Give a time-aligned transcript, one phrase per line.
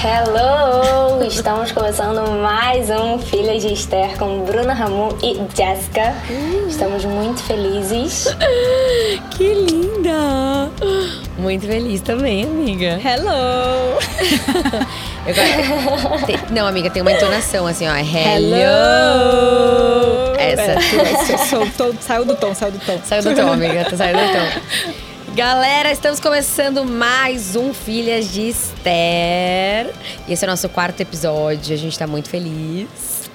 [0.00, 1.24] Hello!
[1.26, 6.14] Estamos começando mais um Filha de Esther com Bruna Ramu e Jessica.
[6.68, 8.26] Estamos muito felizes.
[9.36, 10.70] Que linda!
[11.38, 13.00] Muito feliz também, amiga.
[13.04, 13.98] Hello!
[15.26, 17.94] Gosto- tem- não, amiga, tem uma entonação assim, ó.
[17.96, 18.58] Hello!
[20.38, 20.72] Essa.
[21.32, 22.98] É, soltou, saiu do tom, saiu do tom.
[23.04, 23.84] Saiu do tom, amiga.
[23.96, 25.07] Saindo do tom.
[25.34, 29.92] Galera, estamos começando mais um Filhas de Esther.
[30.26, 31.74] E esse é o nosso quarto episódio.
[31.74, 33.30] A gente tá muito feliz.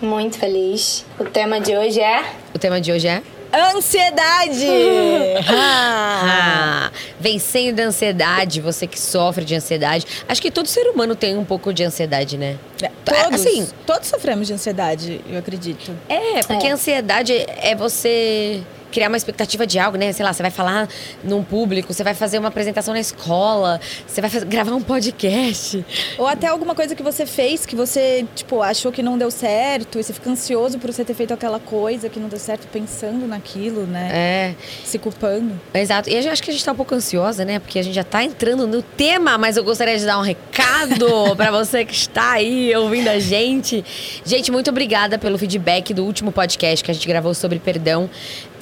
[0.00, 1.04] Muito feliz.
[1.18, 2.24] O tema de hoje é.
[2.54, 3.22] O tema de hoje é.
[3.52, 4.66] Ansiedade!
[5.48, 6.88] Ah.
[6.88, 10.06] Ah, vencendo a ansiedade, você que sofre de ansiedade.
[10.28, 12.56] Acho que todo ser humano tem um pouco de ansiedade, né?
[13.04, 15.92] Todos, Assim, todos sofremos de ansiedade, eu acredito.
[16.08, 16.70] É, porque É.
[16.70, 20.12] a ansiedade é você criar uma expectativa de algo, né?
[20.12, 20.88] Sei lá, você vai falar
[21.24, 25.84] num público, você vai fazer uma apresentação na escola, você vai fazer- gravar um podcast.
[26.18, 29.98] Ou até alguma coisa que você fez que você, tipo, achou que não deu certo
[29.98, 33.26] e você fica ansioso por você ter feito aquela coisa que não deu certo pensando
[33.26, 34.10] naquilo, né?
[34.12, 35.52] É, Se culpando.
[35.74, 36.08] exato.
[36.08, 37.58] E gente- acho que a gente tá um pouco ansiosa, né?
[37.58, 41.06] Porque a gente já tá entrando no tema, mas eu gostaria de dar um recado
[41.36, 43.84] pra você que está aí ouvindo a gente.
[44.24, 48.08] Gente, muito obrigada pelo feedback do último podcast que a gente gravou sobre perdão.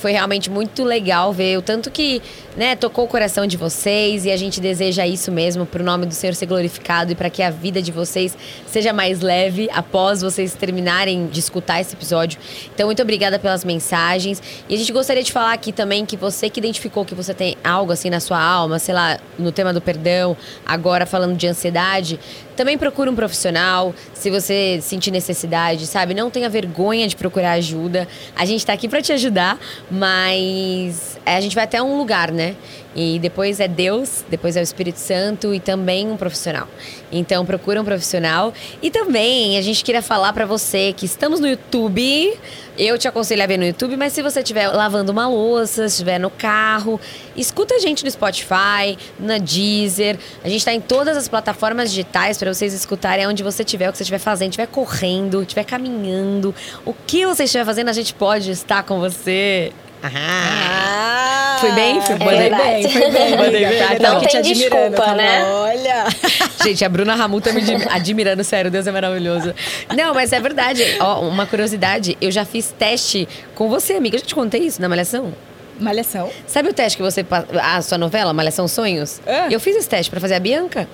[0.04, 2.20] Foi realmente muito legal ver o tanto que,
[2.58, 6.12] né, tocou o coração de vocês e a gente deseja isso mesmo pro nome do
[6.12, 10.52] Senhor ser glorificado e para que a vida de vocês seja mais leve após vocês
[10.52, 12.38] terminarem de escutar esse episódio.
[12.74, 14.42] Então, muito obrigada pelas mensagens.
[14.68, 17.56] E a gente gostaria de falar aqui também que você que identificou que você tem
[17.64, 22.20] algo assim na sua alma, sei lá, no tema do perdão, agora falando de ansiedade,
[22.56, 26.14] também procura um profissional, se você sentir necessidade, sabe?
[26.14, 28.08] Não tenha vergonha de procurar ajuda.
[28.36, 29.58] A gente tá aqui para te ajudar,
[29.90, 32.56] mas é, a gente vai até um lugar, né?
[32.94, 36.68] E depois é Deus, depois é o Espírito Santo e também um profissional.
[37.10, 38.52] Então procura um profissional.
[38.80, 42.38] E também a gente queria falar para você que estamos no YouTube.
[42.76, 46.18] Eu te aconselho a ver no YouTube, mas se você estiver lavando uma louça, estiver
[46.18, 47.00] no carro,
[47.36, 50.18] escuta a gente no Spotify, na Deezer.
[50.42, 53.92] A gente está em todas as plataformas digitais para vocês escutarem onde você estiver, o
[53.92, 56.54] que você estiver fazendo, estiver correndo, estiver caminhando.
[56.84, 59.72] O que você estiver fazendo, a gente pode estar com você.
[60.04, 61.56] Ah.
[61.60, 62.00] Foi bem?
[62.02, 62.62] Foi Foi verdade.
[62.64, 63.36] bem, foi bem.
[63.38, 63.98] Mandei bem?
[63.98, 65.44] Tá, Não tem te admirando, desculpa, né?
[65.44, 66.04] Olha!
[66.62, 69.54] Gente, a Bruna Ramu tá me admi- admirando, sério, Deus é maravilhoso.
[69.96, 70.82] Não, mas é verdade.
[71.00, 74.16] Ó, uma curiosidade, eu já fiz teste com você, amiga.
[74.16, 75.32] Eu já te contei isso na Malhação?
[75.80, 76.30] Malhação.
[76.46, 77.24] Sabe o teste que você.
[77.62, 79.20] A sua novela, Malhação Sonhos?
[79.26, 79.46] É.
[79.50, 80.86] Eu fiz esse teste pra fazer a Bianca.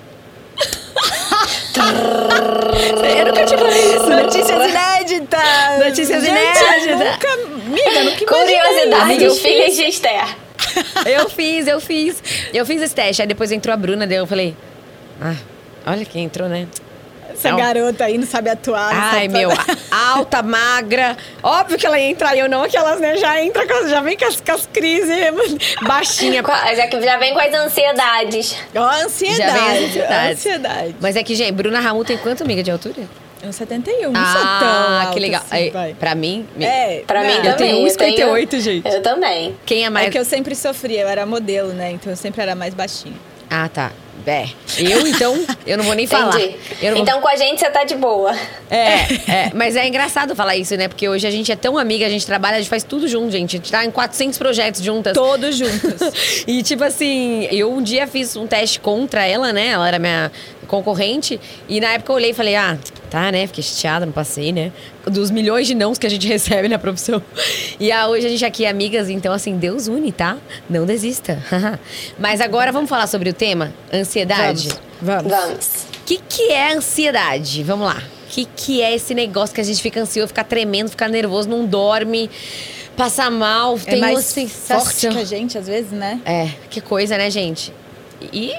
[3.18, 4.08] eu nunca te falei isso.
[4.08, 5.40] Notícias inéditas!
[5.90, 6.98] Notícias Gente, inéditas.
[6.98, 7.32] Nunca,
[7.66, 8.26] amiga, nunca.
[8.26, 10.36] Curiosidade do Filhas de Esther.
[11.06, 12.22] Eu fiz, eu fiz.
[12.52, 13.22] Eu fiz esse teste.
[13.22, 14.54] Aí depois entrou a Bruna, daí eu falei.
[15.20, 15.34] Ah,
[15.86, 16.66] olha quem entrou, né?
[17.32, 17.56] Essa Não.
[17.58, 18.92] garota aí não sabe atuar.
[18.92, 19.50] não Ai, sabe meu,
[19.90, 21.16] alta, magra.
[21.42, 23.16] Óbvio que ela ia entrar, e eu não, aquelas, né?
[23.16, 25.16] Já entra, com as- já vem com as, com as crises,
[25.80, 26.42] baixinha.
[26.76, 28.56] Já que já vem com as ansiedades.
[28.74, 29.38] Ó, ansiedade.
[29.38, 30.38] Já vem as ansiedades.
[30.38, 30.96] Ansiedade.
[31.00, 32.96] Mas é que, gente, Bruna Ramu tem quanto, amiga, de altura?
[33.42, 35.42] Um 71, não sou tão ah, que legal.
[35.50, 37.56] assim, pra mim, É, Pra mim eu também.
[37.56, 38.86] tenho 1,58, gente.
[38.88, 39.56] Eu também.
[39.64, 40.08] quem é mais.
[40.08, 41.90] É que eu sempre sofria, eu era modelo, né?
[41.92, 43.14] Então eu sempre era mais baixinha.
[43.48, 43.92] Ah, tá.
[44.26, 44.44] É.
[44.78, 45.34] Eu, então,
[45.66, 46.32] eu não vou nem falar.
[46.32, 48.36] Vou- Então com a gente você tá de boa.
[48.70, 48.98] É,
[49.48, 50.88] é, mas é engraçado falar isso, né?
[50.88, 53.30] Porque hoje a gente é tão amiga, a gente trabalha, a gente faz tudo junto,
[53.32, 53.56] gente.
[53.56, 55.14] A gente tá em 400 projetos juntas.
[55.14, 56.00] Todos juntos.
[56.46, 59.68] E tipo assim, eu um dia fiz um teste contra ela, né?
[59.68, 60.30] Ela era minha
[60.70, 61.40] concorrente.
[61.68, 62.78] E na época eu olhei e falei, ah,
[63.10, 63.46] tá, né?
[63.48, 64.70] Fiquei chateada, não passei, né?
[65.04, 67.20] Dos milhões de nãos que a gente recebe na profissão.
[67.78, 70.38] E ah, hoje a gente aqui é amigas, então assim, Deus une, tá?
[70.68, 71.42] Não desista.
[72.16, 73.74] Mas agora vamos falar sobre o tema?
[73.92, 74.68] Ansiedade.
[75.02, 75.30] Vamos.
[75.32, 75.66] Vamos.
[76.00, 77.62] O que, que é ansiedade?
[77.64, 78.02] Vamos lá.
[78.26, 81.48] O que, que é esse negócio que a gente fica ansioso, fica tremendo, fica nervoso,
[81.48, 82.30] não dorme,
[82.96, 84.80] passa mal, É tem uma mais sensação.
[84.80, 86.20] forte que a gente, às vezes, né?
[86.24, 87.72] É, que coisa, né, gente?
[88.32, 88.54] E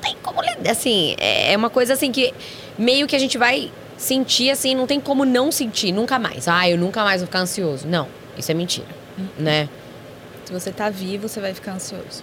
[0.00, 0.40] tem como.
[0.70, 2.32] Assim, é é uma coisa assim que
[2.78, 6.48] meio que a gente vai sentir assim, não tem como não sentir, nunca mais.
[6.48, 7.86] Ah, eu nunca mais vou ficar ansioso.
[7.86, 8.86] Não, isso é mentira,
[9.38, 9.68] né?
[10.44, 12.22] Se você tá vivo, você vai ficar ansioso.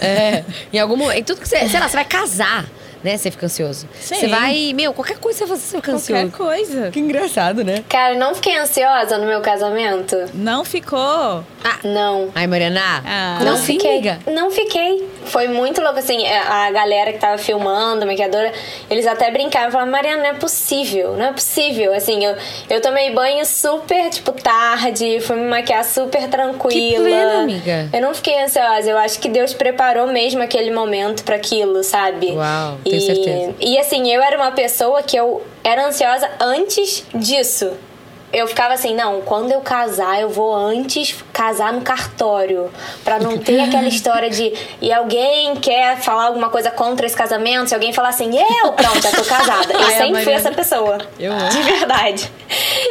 [0.00, 1.18] É, em algum momento.
[1.18, 1.68] em Tudo que você.
[1.68, 2.66] Sei lá, você vai casar,
[3.04, 3.16] né?
[3.16, 3.86] Você fica ansioso.
[4.00, 4.14] Sim.
[4.14, 4.72] Você vai.
[4.74, 6.32] Meu, qualquer coisa você fica Qualquer ansioso.
[6.32, 6.90] coisa.
[6.90, 7.84] Que engraçado, né?
[7.88, 10.16] Cara, não fiquei ansiosa no meu casamento.
[10.32, 11.44] Não ficou.
[11.84, 12.30] Não.
[12.34, 12.80] Ai, Mariana.
[13.06, 13.38] Ah.
[13.44, 13.92] Não assim, fiquei.
[13.92, 14.18] amiga?
[14.26, 15.08] Não fiquei.
[15.26, 18.52] Foi muito louco, assim, é, a galera que tava filmando, a maquiadora,
[18.90, 21.92] eles até brincavam, falavam, Mariana, não é possível, não é possível.
[21.94, 22.36] Assim, eu,
[22.70, 27.04] eu tomei banho super, tipo, tarde, fui me maquiar super tranquila.
[27.04, 27.88] plena, amiga.
[27.92, 32.32] Eu não fiquei ansiosa, eu acho que Deus preparou mesmo aquele momento pra aquilo, sabe?
[32.32, 33.54] Uau, tenho e, certeza.
[33.60, 37.72] E assim, eu era uma pessoa que eu era ansiosa antes disso.
[38.32, 42.68] Eu ficava assim, não, quando eu casar, eu vou antes casar no cartório.
[43.04, 44.52] Pra não ter aquela história de.
[44.82, 49.00] E alguém quer falar alguma coisa contra esse casamento, se alguém falar assim, eu, pronto,
[49.00, 49.72] já tô casada.
[49.72, 50.98] Eu a sempre fui essa pessoa.
[51.16, 51.48] Eu amo.
[51.48, 52.32] De verdade.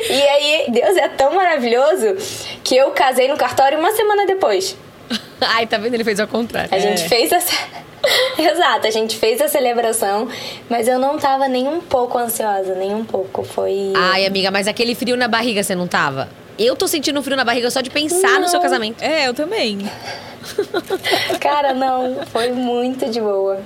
[0.10, 2.16] E aí, Deus é tão maravilhoso
[2.64, 4.78] que eu casei no cartório uma semana depois.
[5.42, 5.94] Ai, tá vendo?
[5.94, 6.74] Ele fez ao contrário.
[6.74, 7.54] A gente fez essa.
[8.38, 10.28] Exato, a gente fez a celebração,
[10.70, 13.44] mas eu não tava nem um pouco ansiosa, nem um pouco.
[13.44, 13.94] Foi.
[13.96, 16.30] Ai, amiga, mas aquele frio na barriga você não tava?
[16.60, 18.62] Eu tô sentindo um frio na barriga só de pensar no seu Não.
[18.62, 19.02] casamento.
[19.02, 19.80] É, eu também.
[21.40, 23.60] Cara, não, foi muito de boa.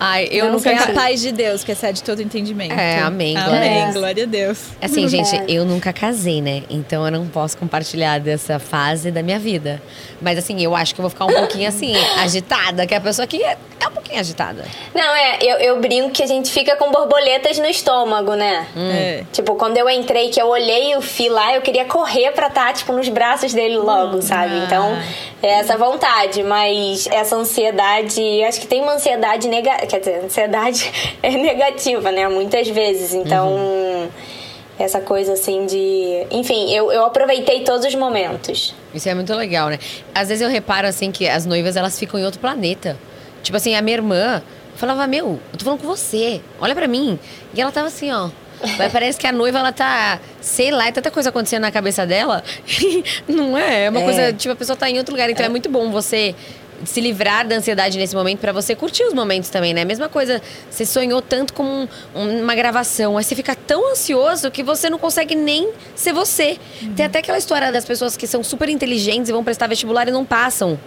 [0.00, 0.70] Ai, eu Não nunca.
[0.70, 2.72] a paz de Deus que excede todo entendimento.
[2.72, 4.58] É, amém, glória Amém, glória a Deus.
[4.80, 5.44] Assim, gente, É.
[5.48, 6.62] eu nunca casei, né?
[6.70, 9.80] Então eu não posso compartilhar dessa fase da minha vida.
[10.20, 13.24] Mas assim, eu acho que eu vou ficar um pouquinho assim, agitada, que a pessoa
[13.24, 14.64] aqui é, é um pouquinho agitada.
[14.94, 18.66] Não, é, eu, eu brinco que a gente fica com borboletas no estômago, né?
[18.76, 19.24] É.
[19.32, 22.72] Tipo, quando eu entrei, que eu olhei o Fi lá, eu queria correr pra estar,
[22.72, 24.54] tipo, nos braços dele logo, sabe?
[24.54, 24.64] ah.
[24.66, 24.98] Então,
[25.37, 30.90] é essa vontade, mas essa ansiedade, acho que tem uma ansiedade negativa, quer dizer, ansiedade
[31.22, 32.28] é negativa, né?
[32.28, 34.08] Muitas vezes, então...
[34.78, 36.24] Essa coisa assim de.
[36.30, 38.72] Enfim, eu, eu aproveitei todos os momentos.
[38.94, 39.78] Isso é muito legal, né?
[40.14, 42.96] Às vezes eu reparo, assim, que as noivas, elas ficam em outro planeta.
[43.42, 44.40] Tipo assim, a minha irmã
[44.76, 47.18] falava, meu, eu tô falando com você, olha pra mim.
[47.52, 48.30] E ela tava assim, ó.
[48.76, 52.06] Mas parece que a noiva, ela tá, sei lá, é tanta coisa acontecendo na cabeça
[52.06, 52.42] dela.
[53.28, 53.84] Não é?
[53.84, 54.04] É uma É.
[54.04, 55.28] coisa, tipo, a pessoa tá em outro lugar.
[55.30, 56.34] Então é, muito bom você
[56.84, 59.84] se livrar da ansiedade nesse momento pra você curtir os momentos também, né?
[59.84, 60.40] Mesma coisa,
[60.70, 64.96] você sonhou tanto com um- uma gravação, aí você fica tão ansioso que você não
[64.98, 66.56] consegue nem ser você.
[66.96, 70.12] Tem até aquela história das pessoas que são super inteligentes e vão prestar vestibular e
[70.12, 70.78] não passam.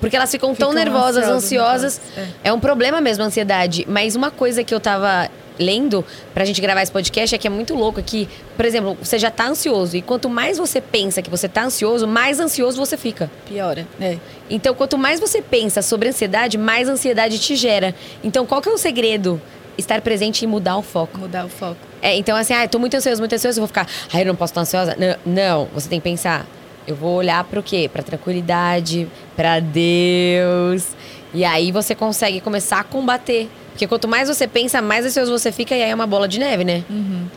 [0.00, 2.00] Porque elas ficam, tão Ficam nervosas, ansiosas, ansiosas.
[2.16, 3.84] nervosas, É um problema mesmo a ansiedade.
[3.88, 6.04] Mas uma coisa que eu tava lendo
[6.34, 9.30] pra gente gravar esse podcast é que é muito louco que, por exemplo, você já
[9.30, 9.96] tá ansioso.
[9.96, 13.30] E quanto mais você pensa que você tá ansioso, mais ansioso você fica.
[13.46, 13.86] Piora.
[14.00, 14.18] É.
[14.50, 17.94] Então, quanto mais você pensa sobre ansiedade, mais ansiedade te gera.
[18.22, 19.40] Então, qual que é o segredo?
[19.78, 21.18] Estar presente e mudar o foco.
[21.18, 21.76] Mudar o foco.
[22.00, 24.26] É, então, assim, ah, eu tô muito ansioso, muito ansioso, eu vou ficar, ah, eu
[24.26, 24.96] não posso estar ansiosa.
[24.98, 26.46] Não, não, você tem que pensar,
[26.86, 27.90] eu vou olhar pro quê?
[27.92, 30.88] Pra tranquilidade, pra Deus.
[31.34, 33.48] E aí você consegue começar a combater.
[33.70, 36.38] Porque quanto mais você pensa, mais ansioso você fica, e aí é uma bola de
[36.38, 36.82] neve, né?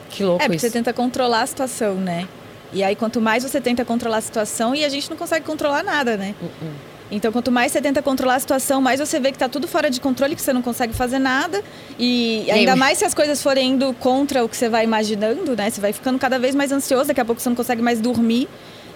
[0.10, 0.68] Que louco É, porque isso.
[0.68, 2.28] você tenta controlar a situação, né?
[2.72, 5.84] E aí, quanto mais você tenta controlar a situação, e a gente não consegue controlar
[5.84, 6.36] nada, né?
[6.42, 6.72] Uh-uh.
[7.12, 9.90] Então, quanto mais você tenta controlar a situação, mais você vê que tá tudo fora
[9.90, 11.64] de controle, que você não consegue fazer nada.
[11.98, 15.70] E ainda mais se as coisas forem indo contra o que você vai imaginando, né?
[15.70, 18.48] Você vai ficando cada vez mais ansioso, daqui a pouco você não consegue mais dormir.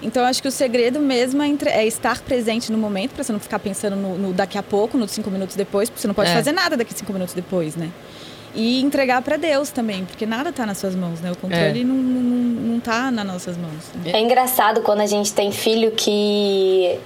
[0.04, 3.32] Então, acho que o segredo mesmo é, entre- é estar presente no momento, pra você
[3.32, 6.14] não ficar pensando no, no daqui a pouco, nos cinco minutos depois, porque você não
[6.14, 6.34] pode É.
[6.34, 7.88] fazer nada daqui a cinco minutos depois, né?
[8.54, 11.32] E entregar pra Deus também, porque nada tá nas suas mãos, né?
[11.32, 11.84] O controle É.
[11.84, 12.20] não, não,
[12.74, 13.90] não tá nas nossas mãos.
[14.04, 14.12] né?
[14.12, 16.98] É engraçado quando a gente tem filho que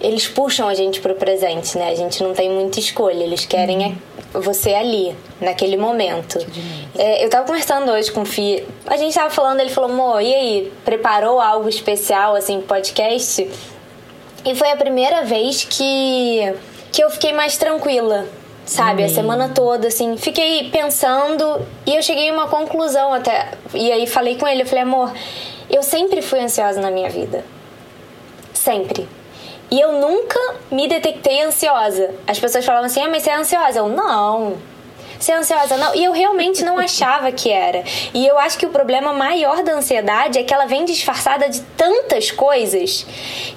[0.00, 1.90] eles puxam a gente pro presente, né?
[1.90, 3.94] A gente não tem muita escolha, eles querem é
[4.38, 6.38] você ali, naquele momento.
[6.96, 10.20] É, eu tava conversando hoje com o Fi, a gente tava falando, ele falou, amor,
[10.20, 13.48] e aí, preparou algo especial, assim, podcast?
[14.44, 16.54] E foi a primeira vez que,
[16.92, 18.26] que eu fiquei mais tranquila,
[18.64, 19.02] sabe?
[19.02, 20.16] A semana toda, assim.
[20.16, 23.52] Fiquei pensando e eu cheguei a uma conclusão até.
[23.74, 25.12] E aí falei com ele, eu falei, amor,
[25.68, 27.44] eu sempre fui ansiosa na minha vida.
[28.52, 29.08] Sempre.
[29.70, 30.38] E eu nunca
[30.70, 32.14] me detectei ansiosa.
[32.26, 33.78] As pessoas falavam assim, ah, mas você é ansiosa?
[33.78, 34.56] Eu, não.
[35.28, 35.76] É ansiosa?
[35.76, 35.94] Não.
[35.94, 37.82] E eu realmente não achava que era.
[38.14, 41.60] E eu acho que o problema maior da ansiedade é que ela vem disfarçada de
[41.76, 43.04] tantas coisas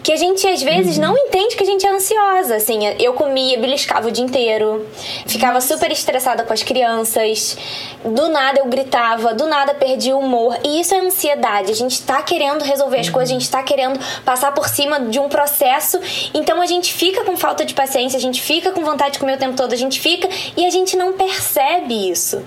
[0.02, 2.56] que a gente às vezes não entende que a gente é ansiosa.
[2.56, 4.88] Assim, eu comia, beliscava o dia inteiro,
[5.28, 7.58] ficava super estressada com as crianças,
[8.04, 10.58] do nada eu gritava, do nada perdi o humor.
[10.64, 11.72] E isso é ansiedade.
[11.72, 15.20] A gente tá querendo resolver as coisas, a gente tá querendo passar por cima de
[15.20, 16.00] um processo.
[16.34, 19.36] Então a gente fica com falta de paciência, a gente fica com vontade de comer
[19.36, 21.49] o tempo todo, a gente fica e a gente não percebe
[21.90, 22.42] isso.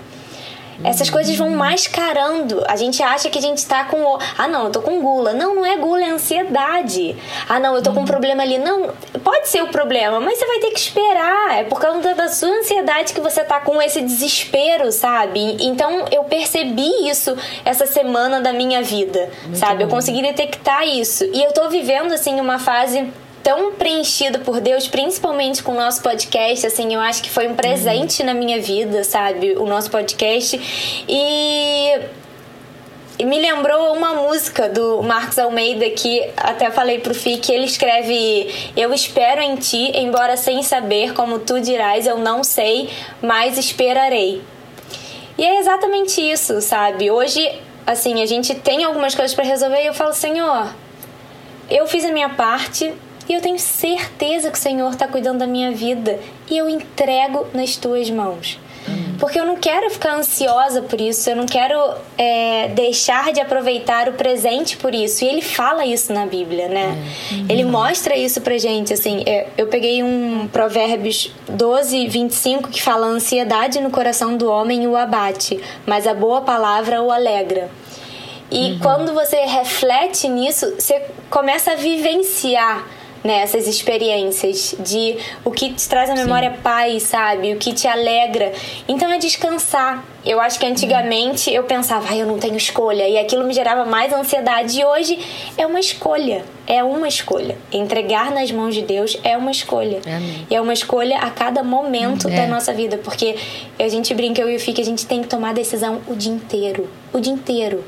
[0.85, 2.65] Essas coisas vão mascarando.
[2.67, 4.03] A gente acha que a gente tá com.
[4.03, 5.33] o- Ah, não, eu tô com gula.
[5.33, 7.15] Não, não é gula, é ansiedade.
[7.49, 8.59] Ah, não, eu tô com um problema ali.
[8.59, 8.91] Não,
[9.23, 11.59] pode ser o problema, mas você vai ter que esperar.
[11.61, 15.57] É por causa da sua ansiedade que você tá com esse desespero, sabe?
[15.61, 19.85] Então eu percebi isso essa semana da minha vida, sabe?
[19.85, 21.23] Eu consegui detectar isso.
[21.33, 23.09] E eu tô vivendo, assim, uma fase
[23.43, 26.67] tão preenchido por Deus, principalmente com o nosso podcast.
[26.67, 29.55] Assim, eu acho que foi um presente na minha vida, sabe?
[29.57, 30.61] O nosso podcast.
[31.09, 32.01] E
[33.19, 37.67] e me lembrou uma música do Marcos Almeida que até falei pro Fi que ele
[37.67, 42.89] escreve Eu espero em ti, embora sem saber como tu dirás, eu não sei,
[43.21, 44.43] mas esperarei.
[45.39, 47.11] E é exatamente isso, sabe?
[47.11, 47.49] Hoje,
[47.87, 50.75] assim, a gente tem algumas coisas para resolver e eu falo, Senhor,
[51.71, 52.93] eu fiz a minha parte
[53.29, 56.19] e eu tenho certeza que o Senhor está cuidando da minha vida
[56.51, 58.59] e eu entrego nas tuas mãos.
[59.23, 61.77] Porque eu não quero ficar ansiosa por isso, eu não quero
[62.19, 65.25] é, deixar de aproveitar o presente por isso.
[65.25, 66.97] E ele fala isso na Bíblia, né?
[67.31, 67.47] Uhum.
[67.49, 69.23] Ele mostra isso pra gente, assim.
[69.25, 74.89] É, eu peguei um Provérbios 12, 25 que fala: a ansiedade no coração do homem
[74.89, 77.71] o abate, mas a boa palavra o alegra.
[78.51, 78.79] E uhum.
[78.81, 81.01] quando você reflete nisso, você
[81.31, 82.85] começa a vivenciar
[83.25, 86.63] né, essas experiências de o que te traz a memória Sim.
[86.63, 87.53] paz, sabe?
[87.53, 88.53] O que te alegra.
[88.89, 90.05] Então é descansar.
[90.25, 93.85] Eu acho que antigamente eu pensava, ah, eu não tenho escolha, e aquilo me gerava
[93.85, 94.81] mais ansiedade.
[94.81, 95.19] E hoje
[95.57, 96.45] é uma escolha.
[96.67, 97.59] É uma escolha.
[97.73, 100.01] Entregar nas mãos de Deus é uma escolha.
[100.07, 100.47] Amém.
[100.49, 102.37] E é uma escolha a cada momento é.
[102.37, 102.99] da nossa vida.
[102.99, 103.37] Porque
[103.79, 106.15] a gente brinca, eu e o Fih, que a gente tem que tomar decisão o
[106.15, 106.89] dia inteiro.
[107.13, 107.85] O dia inteiro.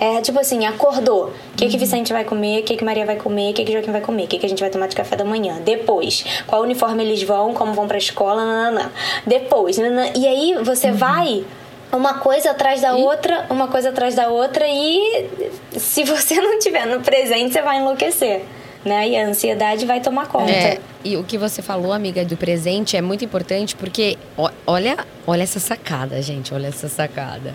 [0.00, 1.32] É tipo assim, acordou.
[1.52, 2.60] O que, que Vicente vai comer?
[2.60, 3.50] O que, que Maria vai comer?
[3.50, 4.24] O que, que Joaquim vai comer?
[4.24, 5.60] O que, que a gente vai tomar de café da manhã?
[5.64, 7.52] Depois, qual uniforme eles vão?
[7.52, 8.44] Como vão pra escola?
[8.44, 8.92] Nanana.
[9.26, 10.12] Depois, nanana.
[10.16, 10.96] e aí você uhum.
[10.96, 11.44] vai
[11.92, 13.02] uma coisa atrás da e...
[13.02, 15.28] outra, uma coisa atrás da outra e
[15.76, 18.44] se você não tiver no presente, você vai enlouquecer.
[18.84, 19.08] Né?
[19.08, 20.52] E a ansiedade vai tomar conta.
[20.52, 24.16] É, e o que você falou, amiga, do presente é muito importante porque
[24.64, 27.54] olha, olha essa sacada, gente, olha essa sacada.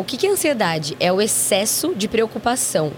[0.00, 0.96] O que, é ansiedade?
[0.98, 2.90] É o excesso de preocupação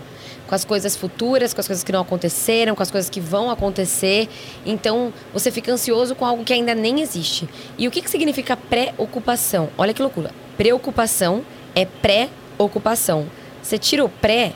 [0.46, 3.50] com as coisas futuras, com as coisas que não aconteceram, com as coisas que vão
[3.50, 4.28] acontecer.
[4.64, 7.48] Então, você fica ansioso com algo que ainda nem existe.
[7.76, 9.68] E o que, que significa preocupação?
[9.76, 10.30] Olha que loucura.
[10.56, 11.44] Preocupação
[11.74, 13.26] é pré-ocupação.
[13.60, 14.52] Você tira o pré,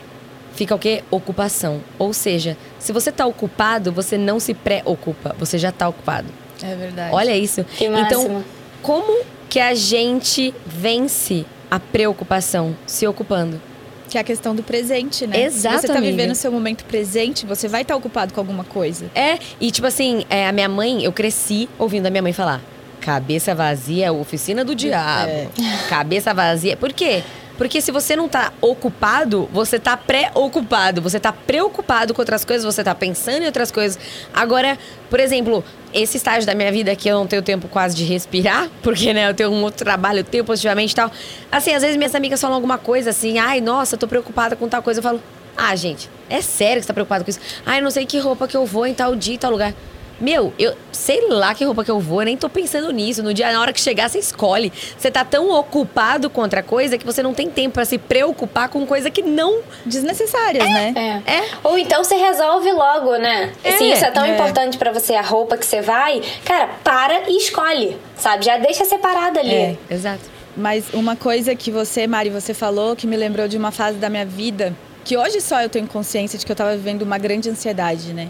[0.55, 1.03] fica o quê?
[1.11, 1.81] Ocupação.
[1.99, 6.29] Ou seja, se você está ocupado, você não se preocupa, você já está ocupado.
[6.63, 7.13] É verdade.
[7.13, 7.65] Olha isso.
[7.65, 8.41] Que então,
[8.81, 13.61] como que a gente vence a preocupação se ocupando.
[14.09, 15.43] Que é a questão do presente, né?
[15.43, 15.81] Exato.
[15.81, 19.11] Você tá vivendo o seu momento presente, você vai estar tá ocupado com alguma coisa.
[19.13, 22.61] É, e tipo assim, é, a minha mãe, eu cresci ouvindo a minha mãe falar:
[23.01, 25.29] cabeça vazia é oficina do diabo.
[25.29, 25.49] É.
[25.89, 26.77] Cabeça vazia.
[26.77, 27.21] Por quê?
[27.57, 31.01] Porque se você não tá ocupado, você tá pré-ocupado.
[31.01, 33.99] Você tá preocupado com outras coisas, você tá pensando em outras coisas.
[34.33, 34.77] Agora,
[35.09, 38.69] por exemplo, esse estágio da minha vida que eu não tenho tempo quase de respirar,
[38.83, 41.11] porque, né, eu tenho um outro trabalho, eu tenho positivamente e tal.
[41.51, 44.83] Assim, às vezes minhas amigas falam alguma coisa assim, ai, nossa, tô preocupada com tal
[44.83, 44.99] coisa.
[44.99, 45.21] Eu falo,
[45.57, 47.39] ah, gente, é sério que você tá preocupado com isso?
[47.65, 49.73] Ai, não sei que roupa que eu vou em tal dia, tal lugar.
[50.19, 53.21] Meu, eu sei lá que roupa que eu vou, eu nem tô pensando nisso.
[53.21, 54.71] No dia, na hora que chegar, você escolhe.
[54.97, 58.69] Você tá tão ocupado com outra coisa que você não tem tempo para se preocupar
[58.69, 59.61] com coisa que não.
[59.85, 61.21] Desnecessárias, é, né?
[61.25, 61.37] É.
[61.37, 61.49] é.
[61.63, 63.53] Ou então você resolve logo, né?
[63.63, 63.71] É.
[63.73, 64.33] Se isso é tão é.
[64.33, 68.45] importante para você, a roupa que você vai, cara, para e escolhe, sabe?
[68.45, 69.53] Já deixa separado ali.
[69.53, 70.23] É, exato.
[70.55, 74.09] Mas uma coisa que você, Mari, você falou que me lembrou de uma fase da
[74.09, 74.75] minha vida
[75.07, 78.29] que hoje só eu tenho consciência de que eu tava vivendo uma grande ansiedade, né?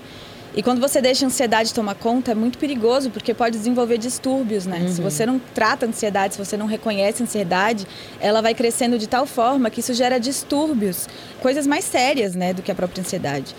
[0.58, 4.66] E quando você deixa a ansiedade tomar conta, é muito perigoso, porque pode desenvolver distúrbios,
[4.66, 4.80] né?
[4.80, 4.92] Uhum.
[4.92, 7.86] Se você não trata a ansiedade, se você não reconhece a ansiedade,
[8.20, 11.08] ela vai crescendo de tal forma que isso gera distúrbios,
[11.44, 13.56] coisas mais sérias, né, do que a própria ansiedade.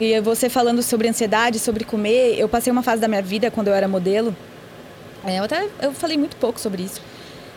[0.00, 3.68] E você falando sobre ansiedade, sobre comer, eu passei uma fase da minha vida quando
[3.68, 4.34] eu era modelo,
[5.24, 7.00] é, eu até eu falei muito pouco sobre isso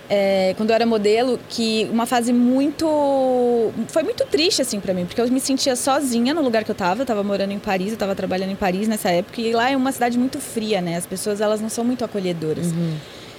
[0.10, 2.86] é, quando eu era modelo, que uma fase muito.
[3.88, 6.76] Foi muito triste, assim, para mim, porque eu me sentia sozinha no lugar que eu
[6.76, 7.02] tava.
[7.02, 9.78] Eu tava morando em Paris, eu tava trabalhando em Paris nessa época, e lá é
[9.78, 10.98] uma cidade muito fria, né?
[10.98, 12.68] As pessoas, elas não são muito acolhedoras.
[12.68, 12.96] Uhum.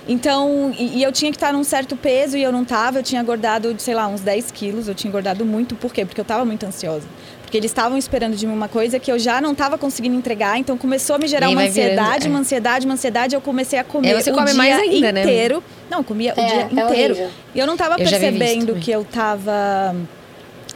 [0.06, 3.02] Então, e, e, eu tinha que estar num certo peso e eu não tava, eu
[3.02, 6.04] tinha engordado, sei lá, uns 10 quilos, eu tinha engordado muito, por quê?
[6.04, 7.06] Porque eu tava muito ansiosa.
[7.54, 10.58] Porque eles estavam esperando de mim uma coisa que eu já não estava conseguindo entregar,
[10.58, 12.28] então começou a me gerar uma ansiedade, virando, é.
[12.28, 15.20] uma ansiedade, uma ansiedade, eu comecei a comer você o come dia mais ainda, né?
[15.23, 15.58] inteiro.
[15.58, 15.62] Né?
[15.88, 17.14] Não, comia é, o dia é inteiro.
[17.14, 17.30] Horrível.
[17.54, 19.94] E eu não estava percebendo que eu estava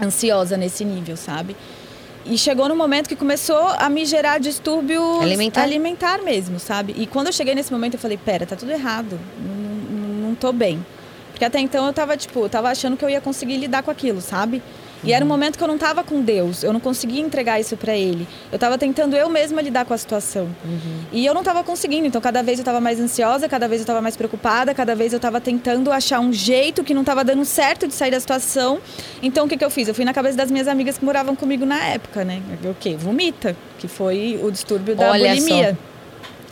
[0.00, 1.56] ansiosa nesse nível, sabe?
[2.25, 5.62] E chegou no momento que começou a me gerar distúrbio alimentar.
[5.62, 6.94] alimentar mesmo, sabe?
[6.97, 9.18] E quando eu cheguei nesse momento, eu falei, pera, tá tudo errado.
[9.44, 10.87] Não, não, não tô bem.
[11.32, 13.90] Porque até então eu tava, tipo, eu tava achando que eu ia conseguir lidar com
[13.90, 14.62] aquilo, sabe?
[15.05, 17.76] E era um momento que eu não estava com Deus, eu não conseguia entregar isso
[17.76, 18.26] para Ele.
[18.50, 20.45] Eu estava tentando eu mesma lidar com a situação.
[20.64, 21.00] Uhum.
[21.12, 23.85] E eu não estava conseguindo, então cada vez eu estava mais ansiosa, cada vez eu
[23.85, 27.45] estava mais preocupada, cada vez eu estava tentando achar um jeito que não estava dando
[27.45, 28.81] certo de sair da situação.
[29.23, 29.88] Então o que, que eu fiz?
[29.88, 32.43] Eu fui na cabeça das minhas amigas que moravam comigo na época, né?
[32.64, 32.97] O quê?
[32.97, 35.71] Vomita, que foi o distúrbio da Olha bulimia.
[35.71, 35.88] só.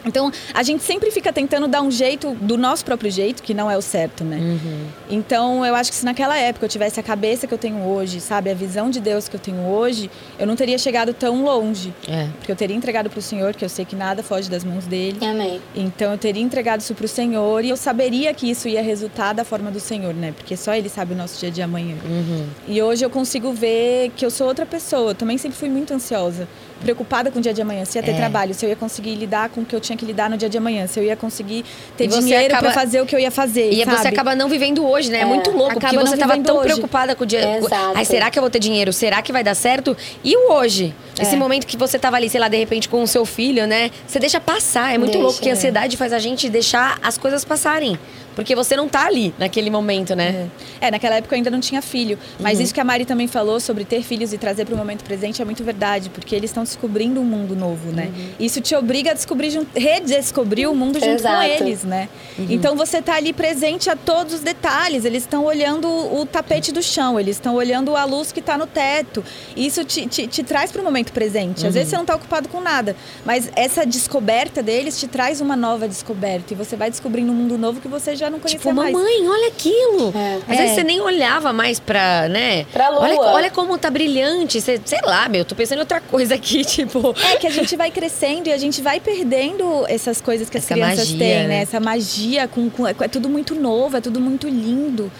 [0.06, 3.70] Então, a gente sempre fica tentando dar um jeito do nosso próprio jeito, que não
[3.70, 4.36] é o certo, né?
[4.36, 4.86] Uhum.
[5.10, 8.20] Então, eu acho que se naquela época eu tivesse a cabeça que eu tenho hoje,
[8.20, 11.92] sabe, a visão de Deus que eu tenho hoje, eu não teria chegado tão longe.
[12.08, 12.28] É.
[12.38, 14.86] Porque eu teria entregado para o Senhor, que eu sei que nada foge das mãos
[14.86, 15.18] dele.
[15.24, 15.60] Amém.
[15.74, 19.32] Então, eu teria entregado isso para o Senhor e eu saberia que isso ia resultar
[19.32, 20.32] da forma do Senhor, né?
[20.36, 21.96] Porque só Ele sabe o nosso dia de amanhã.
[22.04, 22.46] Uhum.
[22.68, 25.10] E hoje eu consigo ver que eu sou outra pessoa.
[25.10, 26.46] Eu também sempre fui muito ansiosa,
[26.80, 28.14] preocupada com o dia de amanhã, se ia ter É.
[28.14, 30.48] trabalho, se eu ia conseguir lidar com o que eu tinha que lidar no dia
[30.48, 31.64] de amanhã, se eu ia conseguir
[31.96, 33.70] ter dinheiro acaba- para fazer o que eu ia fazer.
[33.72, 33.96] E sabe?
[33.98, 35.18] você acaba não vivendo hoje, né?
[35.18, 36.66] É, É, muito louco, porque acaba não você tava vivendo tão hoje.
[36.66, 37.58] preocupada com o dia.
[37.58, 37.92] Exato.
[37.94, 38.92] Ai, será que eu vou ter dinheiro?
[38.92, 39.96] Será que vai dar certo?
[40.22, 40.94] E o hoje?
[41.18, 41.38] Esse É.
[41.38, 43.90] momento que você tava ali, sei lá, de repente com o seu filho, né?
[44.06, 44.94] Você deixa passar.
[44.94, 45.54] É muito Deixa, louco, porque a é.
[45.56, 47.98] ansiedade faz a gente deixar as coisas passarem.
[48.36, 50.48] Porque você não tá ali naquele momento, né?
[50.80, 52.18] É, naquela época eu ainda não tinha filho.
[52.38, 52.64] Mas Uhum.
[52.64, 55.40] isso que a Mari também falou sobre ter filhos e trazer para o momento presente
[55.42, 58.12] é muito verdade, porque eles estão descobrindo um mundo novo, né?
[58.14, 58.28] Uhum.
[58.38, 61.44] Isso te obriga a descobrir, redescobrir o mundo junto com Exato.
[61.44, 62.08] eles, né?
[62.38, 62.46] Uhum.
[62.50, 65.04] Então você tá ali presente a todos os detalhes.
[65.06, 68.66] Eles estão olhando o tapete do chão, eles estão olhando a luz que está no
[68.66, 69.24] teto.
[69.56, 71.62] Isso te, te, te traz para o momento presente.
[71.62, 71.68] Uhum.
[71.68, 75.56] Às vezes você não está ocupado com nada, mas essa descoberta deles te traz uma
[75.56, 78.72] nova descoberta e você vai descobrindo um mundo novo que você já não conhecia Tipo,
[78.74, 78.92] mais.
[78.92, 80.12] mamãe, olha aquilo.
[80.16, 80.34] É.
[80.48, 80.74] Às vezes É.
[80.76, 82.64] você nem olhava mais pra, né?
[82.72, 83.00] Pra lua.
[83.00, 84.60] Olha, olha como tá brilhante.
[84.60, 87.14] Você, sei lá, meu, tô pensando em outra coisa aqui, tipo.
[87.32, 90.64] É que a gente vai crescendo e a gente vai perdendo essas coisas que as
[90.64, 91.48] Essa crianças magia, têm, né?
[91.48, 91.62] né?
[91.62, 95.10] Essa magia com, com- é tudo muito novo, é tudo muito lindo.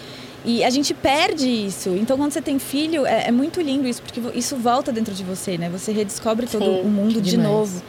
[0.45, 1.89] E a gente perde isso.
[1.89, 5.21] Então, quando você tem filho, é, é muito lindo isso, porque isso volta dentro de
[5.23, 5.67] você, né?
[5.69, 7.49] Você redescobre todo Sim, o mundo de demais.
[7.49, 7.83] novo.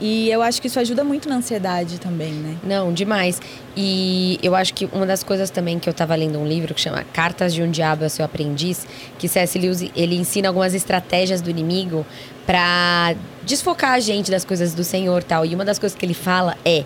[0.00, 2.56] E eu acho que isso ajuda muito na ansiedade também, né?
[2.62, 3.40] Não, demais.
[3.76, 6.80] E eu acho que uma das coisas também que eu tava lendo um livro que
[6.80, 8.86] chama Cartas de um Diabo ao Seu Aprendiz,
[9.18, 9.58] que C.S.
[9.58, 12.06] Lewis, ele ensina algumas estratégias do inimigo
[12.46, 13.14] pra
[13.44, 15.44] desfocar a gente das coisas do Senhor tal.
[15.44, 16.84] E uma das coisas que ele fala é,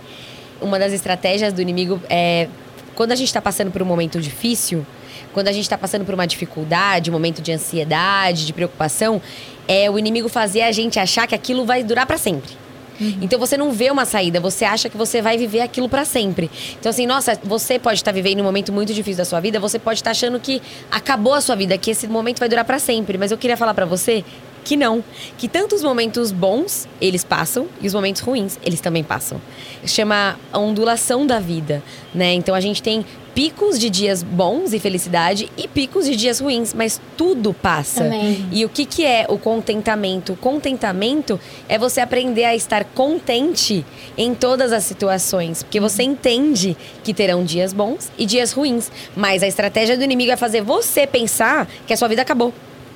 [0.60, 2.48] uma das estratégias do inimigo é
[2.94, 4.86] quando a gente tá passando por um momento difícil,
[5.32, 9.20] quando a gente tá passando por uma dificuldade, um momento de ansiedade, de preocupação,
[9.66, 12.61] é o inimigo fazer a gente achar que aquilo vai durar pra sempre.
[13.00, 16.50] Então você não vê uma saída, você acha que você vai viver aquilo pra sempre.
[16.78, 19.78] Então assim, nossa, você pode estar vivendo um momento muito difícil da sua vida, você
[19.78, 23.18] pode estar achando que acabou a sua vida, que esse momento vai durar pra sempre,
[23.18, 24.24] mas eu queria falar pra você
[24.64, 25.02] que não,
[25.36, 29.40] que tanto os momentos bons, eles passam, e os momentos ruins, eles também passam.
[29.84, 31.82] Chama a ondulação da vida,
[32.14, 32.32] né?
[32.32, 36.74] Então a gente tem picos de dias bons e felicidade e picos de dias ruins,
[36.74, 38.04] mas tudo passa.
[38.50, 40.34] E o que, que é o contentamento?
[40.34, 43.84] O contentamento é você aprender a estar contente
[44.16, 45.62] em todas as situações.
[45.62, 48.90] Porque você entende que terão dias bons e dias ruins.
[49.16, 52.52] Mas a estratégia do inimigo é fazer você pensar que a sua vida acabou.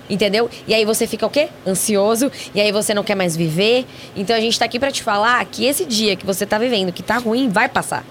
[0.08, 0.48] Entendeu?
[0.66, 1.48] E aí você fica o quê?
[1.66, 2.30] Ansioso.
[2.54, 3.84] E aí você não quer mais viver.
[4.14, 6.92] Então a gente tá aqui pra te falar que esse dia que você tá vivendo,
[6.92, 8.04] que tá ruim, vai passar.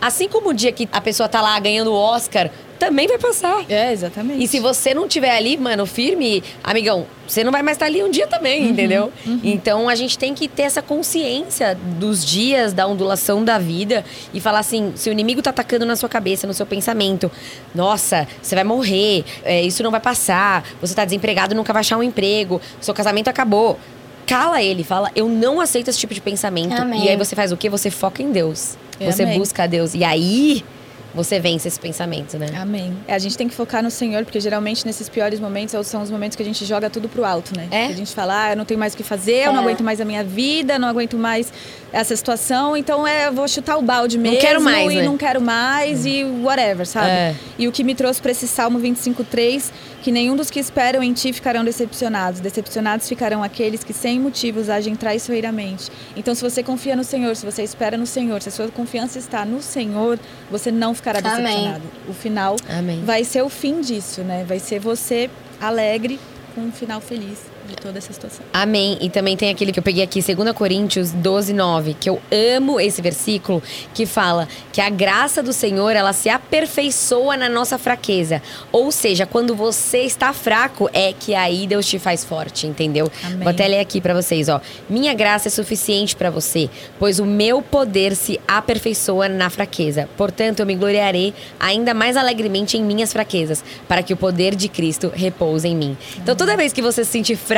[0.00, 3.64] Assim como o dia que a pessoa tá lá ganhando o Oscar, também vai passar.
[3.68, 4.42] É, exatamente.
[4.42, 8.02] E se você não tiver ali, mano, firme, amigão, você não vai mais estar ali
[8.02, 9.12] um dia também, entendeu?
[9.42, 14.40] Então a gente tem que ter essa consciência dos dias, da ondulação da vida e
[14.40, 17.30] falar assim: se o inimigo tá atacando na sua cabeça, no seu pensamento,
[17.74, 21.96] nossa, você vai morrer, é, isso não vai passar, você tá desempregado, nunca vai achar
[21.96, 23.78] um emprego, seu casamento acabou.
[24.26, 26.72] Cala ele, fala, eu não aceito esse tipo de pensamento.
[26.72, 27.04] Amém.
[27.04, 27.70] E aí você faz o quê?
[27.70, 28.76] Você foca em Deus.
[28.98, 29.38] É, você amém.
[29.38, 29.94] busca a Deus.
[29.94, 30.64] E aí
[31.14, 32.48] você vence esse pensamento, né?
[32.56, 32.94] Amém.
[33.08, 36.10] É, a gente tem que focar no Senhor, porque geralmente nesses piores momentos são os
[36.10, 37.68] momentos que a gente joga tudo pro alto, né?
[37.70, 37.86] É.
[37.86, 39.62] Que a gente fala, ah, eu não tenho mais o que fazer, eu não É.
[39.62, 41.52] aguento mais a minha vida, não aguento mais
[41.92, 44.38] essa situação, então é, eu vou chutar o balde mesmo.
[44.38, 45.02] quero mais, E né?
[45.04, 47.08] não quero mais e whatever, sabe?
[47.10, 47.34] É.
[47.58, 49.70] E o que me trouxe para esse Salmo 25:3,
[50.02, 52.38] que nenhum dos que esperam em ti ficarão decepcionados.
[52.40, 55.90] Decepcionados ficarão aqueles que sem motivos agem traiçoeiramente.
[56.14, 59.18] Então, se você confia no Senhor, se você espera no Senhor, se a sua confiança
[59.18, 60.18] está no Senhor,
[60.50, 61.44] você não ficará Amém.
[61.44, 61.82] decepcionado.
[62.08, 63.04] O final Amém.
[63.04, 64.44] vai ser o fim disso, né?
[64.46, 66.18] Vai ser você alegre
[66.54, 68.44] com um final feliz de toda essa situação.
[68.52, 68.96] Amém.
[69.00, 72.80] E também tem aquele que eu peguei aqui, 2 Coríntios 12, 9, que eu amo
[72.80, 78.40] esse versículo, que fala que a graça do Senhor, ela se aperfeiçoa na nossa fraqueza.
[78.70, 83.10] Ou seja, quando você está fraco, é que aí Deus te faz forte, entendeu?
[83.24, 83.38] Amém.
[83.38, 84.60] Vou até ler aqui para vocês, ó.
[84.88, 90.08] Minha graça é suficiente para você, pois o meu poder se aperfeiçoa na fraqueza.
[90.16, 94.68] Portanto, eu me gloriarei ainda mais alegremente em minhas fraquezas, para que o poder de
[94.68, 95.96] Cristo repouse em mim.
[96.18, 97.55] Então, toda vez que você se sentir fraco,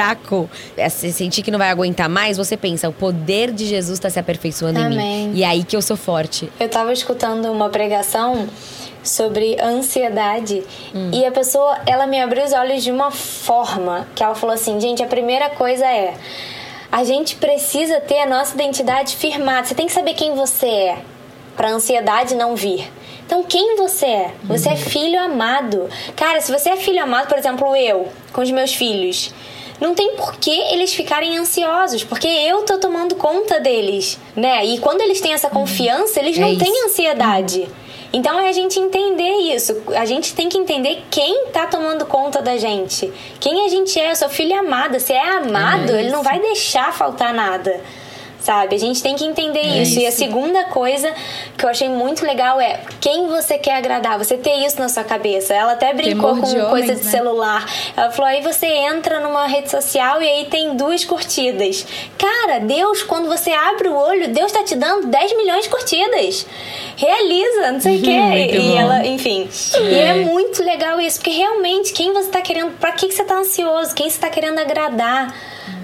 [0.77, 4.11] é, se sentir que não vai aguentar mais, você pensa, o poder de Jesus está
[4.11, 5.29] se aperfeiçoando em Amém.
[5.29, 5.33] mim.
[5.35, 6.51] E é aí que eu sou forte.
[6.59, 8.49] Eu tava escutando uma pregação
[9.03, 10.63] sobre ansiedade
[11.13, 14.79] e a pessoa, ela me abriu os olhos de uma forma que ela falou assim,
[14.81, 16.15] gente, a primeira coisa é
[16.91, 19.67] a gente precisa ter a nossa identidade firmada.
[19.67, 20.99] Você tem que saber quem você é
[21.57, 22.91] para a ansiedade não vir.
[23.27, 24.35] Então, quem você é?
[24.45, 25.87] Você é filho amado.
[26.17, 29.35] Cara, se você é filho amado, por exemplo, eu, com os meus filhos,
[29.81, 34.64] não tem por que eles ficarem ansiosos, porque eu tô tomando conta deles, né?
[34.64, 36.64] E quando eles têm essa confiança, eles É não isso.
[36.64, 37.69] têm ansiedade.
[38.12, 39.83] Então é a gente entender isso.
[39.95, 43.12] A gente tem que entender quem tá tomando conta da gente.
[43.38, 44.11] Quem a gente é.
[44.12, 44.99] Eu sou filho amada.
[44.99, 47.79] Se é amado, É ele não vai deixar faltar nada.
[48.49, 48.77] Sabe?
[48.77, 50.01] A gente tem que entender É isso.
[50.01, 50.17] E a isso.
[50.17, 51.13] segunda coisa
[51.55, 54.17] que eu achei muito legal é quem você quer agradar.
[54.17, 55.53] Você ter isso na sua cabeça.
[55.53, 57.11] Ela até brincou Temor com de coisa homens, de né?
[57.11, 57.67] celular.
[57.95, 61.87] Ela falou: aí você entra numa rede social e aí tem duas curtidas.
[62.17, 66.47] Cara, Deus, quando você abre o olho, Deus tá te dando 10 milhões de curtidas.
[66.97, 68.11] Realiza, não sei o quê.
[68.11, 68.79] E bom.
[68.81, 69.47] ela, enfim.
[69.79, 72.71] E é muito legal isso, porque realmente, quem você tá querendo.
[72.79, 73.95] Pra que, que você tá ansioso?
[73.95, 75.35] Quem você tá querendo agradar?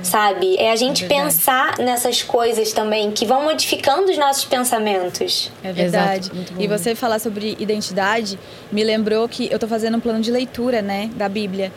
[0.05, 0.57] Sabe?
[0.57, 1.25] É a gente verdade.
[1.25, 5.51] pensar nessas coisas também, que vão modificando os nossos pensamentos.
[5.63, 6.31] É verdade.
[6.59, 8.39] E você falar sobre identidade
[8.71, 11.73] me lembrou que eu tô fazendo um plano de leitura, né, da Bíblia.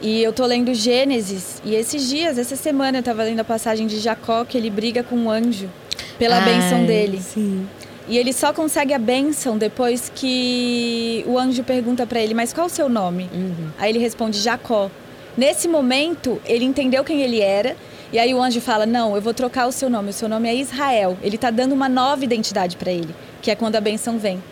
[0.00, 1.62] E eu tô lendo Gênesis.
[1.64, 5.02] E esses dias, essa semana, eu tava lendo a passagem de Jacó, que ele briga
[5.04, 5.70] com o anjo
[6.18, 7.20] pela Ai, benção dele.
[7.20, 7.68] Sim.
[8.08, 12.66] E ele só consegue a benção depois que o anjo pergunta pra ele: Mas qual
[12.66, 13.30] o seu nome?
[13.78, 14.90] Aí ele responde: Jacó.
[15.36, 17.76] Nesse momento, ele entendeu quem ele era.
[18.12, 20.10] E aí o anjo fala: Não, eu vou trocar o seu nome.
[20.10, 21.16] O seu nome é Israel.
[21.22, 24.42] Ele tá dando uma nova identidade pra ele, que é quando a benção vem.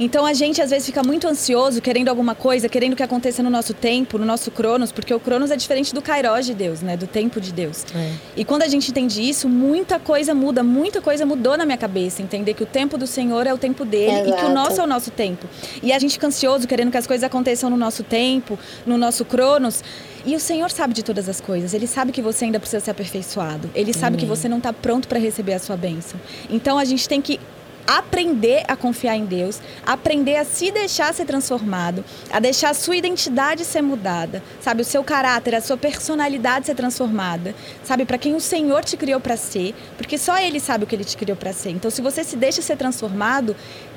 [0.00, 3.50] Então a gente às vezes fica muito ansioso, querendo alguma coisa, querendo que aconteça no
[3.50, 6.96] nosso tempo, no nosso cronos, porque o cronos é diferente do kairos de Deus, né?
[6.96, 7.84] Do tempo de Deus.
[7.94, 8.12] É.
[8.36, 12.22] E quando a gente entende isso, muita coisa muda, muita coisa mudou na minha cabeça.
[12.22, 14.52] Entender que o tempo do Senhor é o tempo dele e que o Exato.
[14.52, 15.46] nosso é o nosso tempo.
[15.82, 19.24] E a gente fica ansioso, querendo que as coisas aconteçam no nosso tempo, no nosso
[19.24, 19.82] cronos.
[20.24, 21.74] E o Senhor sabe de todas as coisas.
[21.74, 23.70] Ele sabe que você ainda precisa ser aperfeiçoado.
[23.74, 26.20] Ele sabe que você não está pronto para receber a sua bênção.
[26.50, 27.40] Então a gente tem que
[27.88, 32.94] aprender a confiar em Deus, aprender a se deixar ser transformado, a deixar a sua
[32.96, 38.34] identidade ser mudada, sabe, o seu caráter, a sua personalidade ser transformada, sabe, para quem
[38.34, 41.36] o Senhor te criou para ser, porque só ele sabe o que ele te criou
[41.36, 41.70] para ser.
[41.70, 43.56] Então, se você se deixa ser transformado,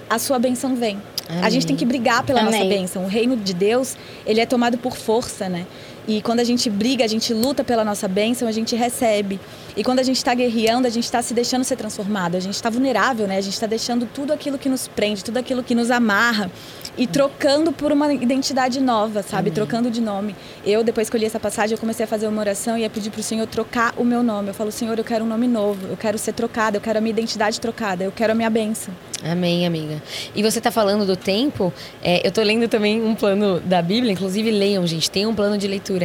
[0.10, 1.01] a sua benção vem.
[1.41, 2.69] A gente tem que brigar pela nossa Amém.
[2.69, 3.06] bênção.
[3.06, 5.65] O reino de Deus, ele é tomado por força, né?
[6.12, 9.39] E quando a gente briga, a gente luta pela nossa bênção, a gente recebe.
[9.78, 12.36] E quando a gente está guerreando, a gente está se deixando ser transformado.
[12.36, 13.38] A gente está vulnerável, né?
[13.38, 16.52] A gente está deixando tudo aquilo que nos prende, tudo aquilo que nos amarra
[16.97, 19.52] e trocando por uma identidade nova, sabe?
[19.52, 20.36] Trocando de nome.
[20.65, 22.89] Eu, depois que eu li essa passagem, eu comecei a fazer uma oração e ia
[22.89, 24.50] pedir pro Senhor trocar o meu nome.
[24.50, 27.02] Eu falo, Senhor, eu quero um nome novo, eu quero ser trocada, eu quero a
[27.02, 28.93] minha identidade trocada, eu quero a minha bênção.
[29.24, 30.02] Amém, amiga.
[30.34, 31.71] E você tá falando do tempo,
[32.04, 35.58] é, eu tô lendo também um plano da Bíblia, inclusive leiam, gente, tem um plano
[35.60, 36.01] de leitura.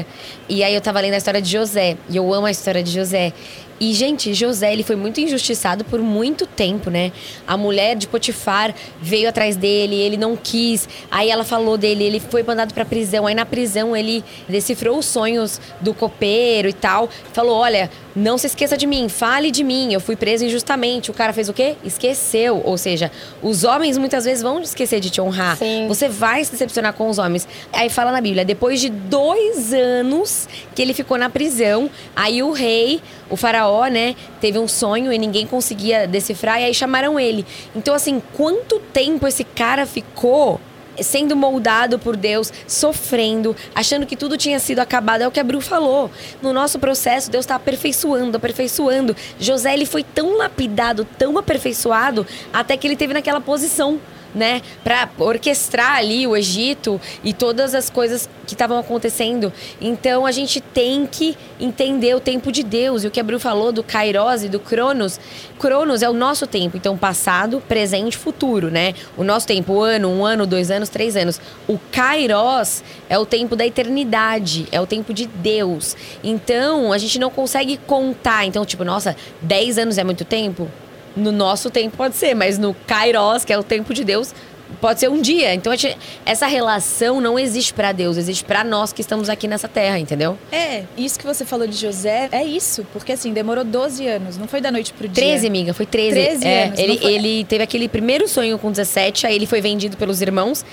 [0.49, 2.91] E aí eu tava lendo a história de José, e eu amo a história de
[2.91, 3.33] José.
[3.79, 7.13] E, gente, José, ele foi muito injustiçado por muito tempo, né?
[7.47, 10.89] A mulher de Potifar veio atrás dele, ele não quis.
[11.11, 13.27] Aí ela falou dele, ele foi mandado pra prisão.
[13.27, 17.09] Aí na prisão ele decifrou os sonhos do copeiro e tal.
[17.33, 19.93] Falou: olha, não se esqueça de mim, fale de mim.
[19.93, 21.11] Eu fui preso injustamente.
[21.11, 21.77] O cara fez o quê?
[21.85, 22.63] Esqueceu.
[22.65, 23.13] Ou seja,
[23.43, 25.59] os homens muitas vezes vão esquecer de te honrar.
[25.59, 25.87] Sim.
[25.87, 27.47] Você vai se decepcionar com os homens.
[27.73, 32.53] Aí fala na Bíblia, depois de dois anos que ele ficou na prisão, aí o
[32.53, 37.45] rei, o faraó, né, teve um sonho e ninguém conseguia decifrar, e aí chamaram ele.
[37.75, 40.61] Então, assim, quanto tempo esse cara ficou
[41.03, 45.23] sendo moldado por Deus, sofrendo, achando que tudo tinha sido acabado.
[45.23, 46.11] É o que a Bru falou.
[46.41, 49.15] No nosso processo, Deus está aperfeiçoando, aperfeiçoando.
[49.39, 54.01] José, ele foi tão lapidado, tão aperfeiçoado, até que ele teve naquela posição
[54.37, 59.51] né, para orquestrar ali o Egito e todas as coisas que estavam acontecendo.
[59.81, 63.03] Então a gente tem que entender o tempo de Deus.
[63.03, 65.19] E o que a Bru falou do Kairos e do Cronos,
[65.59, 68.95] Cronos é o nosso tempo, então passado, presente, futuro, né?
[69.17, 71.41] O nosso tempo, o ano, um ano, dois anos, três anos.
[71.67, 75.97] O Kairos é o tempo da eternidade, é o tempo de Deus.
[76.23, 78.45] Então a gente não consegue contar.
[78.45, 80.71] Então, tipo, nossa, dez anos é muito tempo?
[81.17, 84.35] No nosso tempo pode ser, mas no Kairos, que é o tempo de Deus,
[84.81, 85.55] pode ser um dia.
[85.55, 89.69] Então gente, essa relação não existe para Deus, existe para nós que estamos aqui nessa
[89.69, 90.39] terra, entendeu?
[90.53, 94.47] É, isso que você falou de José é isso, porque assim, demorou 12 anos, não
[94.47, 95.25] foi da noite pro dia.
[95.25, 96.15] 13, amiga, foi 13.
[96.15, 96.79] 13 é, anos.
[96.79, 97.13] Ele, foi...
[97.13, 100.65] ele teve aquele primeiro sonho com 17, aí ele foi vendido pelos irmãos.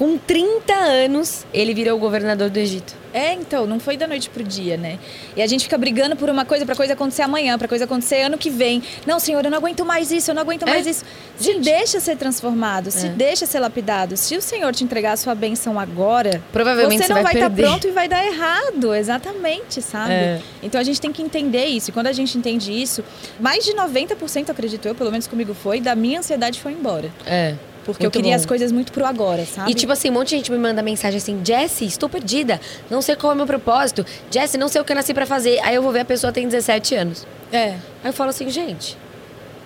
[0.00, 2.94] Com 30 anos, ele virou o governador do Egito.
[3.12, 4.98] É, então, não foi da noite pro dia, né?
[5.36, 8.22] E a gente fica brigando por uma coisa, pra coisa acontecer amanhã, pra coisa acontecer
[8.22, 8.82] ano que vem.
[9.06, 10.70] Não, senhor, eu não aguento mais isso, eu não aguento é?
[10.70, 11.04] mais isso.
[11.36, 11.64] Se gente.
[11.64, 12.90] deixa ser transformado, é.
[12.90, 14.16] se deixa ser lapidado.
[14.16, 17.56] Se o senhor te entregar a sua bênção agora, provavelmente você não vai estar tá
[17.56, 18.94] pronto e vai dar errado.
[18.94, 20.14] Exatamente, sabe?
[20.14, 20.40] É.
[20.62, 21.90] Então a gente tem que entender isso.
[21.90, 23.04] E quando a gente entende isso,
[23.38, 27.12] mais de 90%, acredito eu, pelo menos comigo foi, da minha ansiedade foi embora.
[27.26, 27.54] É.
[27.92, 28.40] Porque muito eu queria bom.
[28.40, 29.70] as coisas muito pro agora, sabe?
[29.70, 32.60] E tipo assim, um monte de gente me manda mensagem assim: Jessie, estou perdida.
[32.90, 34.04] Não sei qual é o meu propósito.
[34.30, 35.60] Jessie, não sei o que eu nasci para fazer.
[35.60, 37.26] Aí eu vou ver a pessoa tem 17 anos.
[37.52, 37.70] É.
[37.70, 38.96] Aí eu falo assim, gente.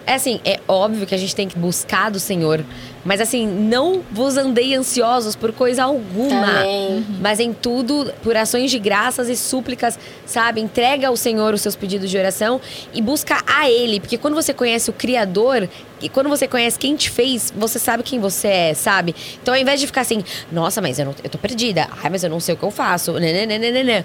[0.07, 2.65] É assim, é óbvio que a gente tem que buscar do Senhor.
[3.05, 6.61] Mas assim, não vos andei ansiosos por coisa alguma.
[6.61, 7.07] Amém.
[7.21, 10.61] Mas em tudo, por ações de graças e súplicas, sabe?
[10.61, 12.61] Entrega ao Senhor os seus pedidos de oração
[12.93, 14.01] e busca a Ele.
[14.01, 15.69] Porque quando você conhece o Criador,
[16.01, 19.15] e quando você conhece quem te fez, você sabe quem você é, sabe?
[19.43, 21.89] Então ao invés de ficar assim, nossa, mas eu, não, eu tô perdida.
[22.03, 23.13] Ai, mas eu não sei o que eu faço.
[23.13, 24.05] Nananana.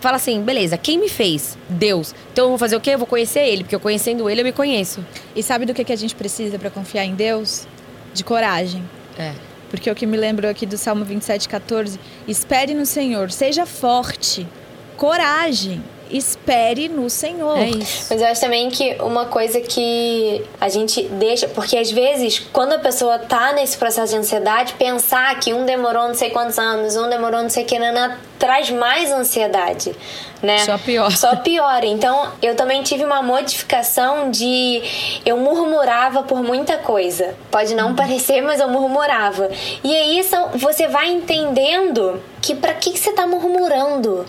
[0.00, 1.58] Fala assim, beleza, quem me fez?
[1.68, 2.14] Deus.
[2.32, 2.90] Então eu vou fazer o quê?
[2.90, 5.04] Eu vou conhecer ele, porque eu conhecendo ele eu me conheço.
[5.36, 7.66] E sabe do que, que a gente precisa para confiar em Deus?
[8.14, 8.82] De coragem.
[9.18, 9.32] É.
[9.68, 14.48] Porque o que me lembrou aqui do Salmo 27, 14: espere no Senhor, seja forte,
[14.96, 17.58] coragem espere no Senhor.
[17.58, 18.06] É isso.
[18.10, 22.74] Mas eu acho também que uma coisa que a gente deixa, porque às vezes, quando
[22.74, 26.96] a pessoa tá nesse processo de ansiedade, pensar que um demorou não sei quantos anos,
[26.96, 29.94] um demorou não sei o que, nana, traz mais ansiedade.
[30.42, 30.58] Né?
[30.58, 31.10] Só pior.
[31.12, 31.84] Só pior.
[31.84, 34.82] Então, eu também tive uma modificação de.
[35.24, 37.34] Eu murmurava por muita coisa.
[37.50, 37.94] Pode não uhum.
[37.94, 39.50] parecer, mas eu murmurava.
[39.84, 44.24] E aí você vai entendendo que para que, que você tá murmurando?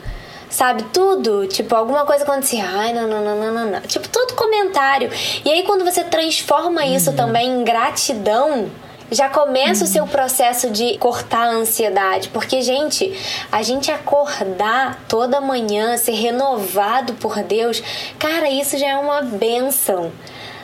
[0.52, 0.84] Sabe?
[0.94, 1.48] Tudo.
[1.48, 2.66] Tipo, alguma coisa acontecia.
[2.66, 3.82] Ai, não, não, não, não, não.
[3.82, 5.10] Tipo, todo comentário.
[5.44, 7.16] E aí, quando você transforma isso uhum.
[7.16, 8.70] também em gratidão,
[9.10, 9.90] já começa uhum.
[9.90, 12.30] o seu processo de cortar a ansiedade.
[12.30, 13.18] Porque, gente,
[13.52, 17.82] a gente acordar toda manhã, ser renovado por Deus,
[18.20, 20.12] cara, isso já é uma benção.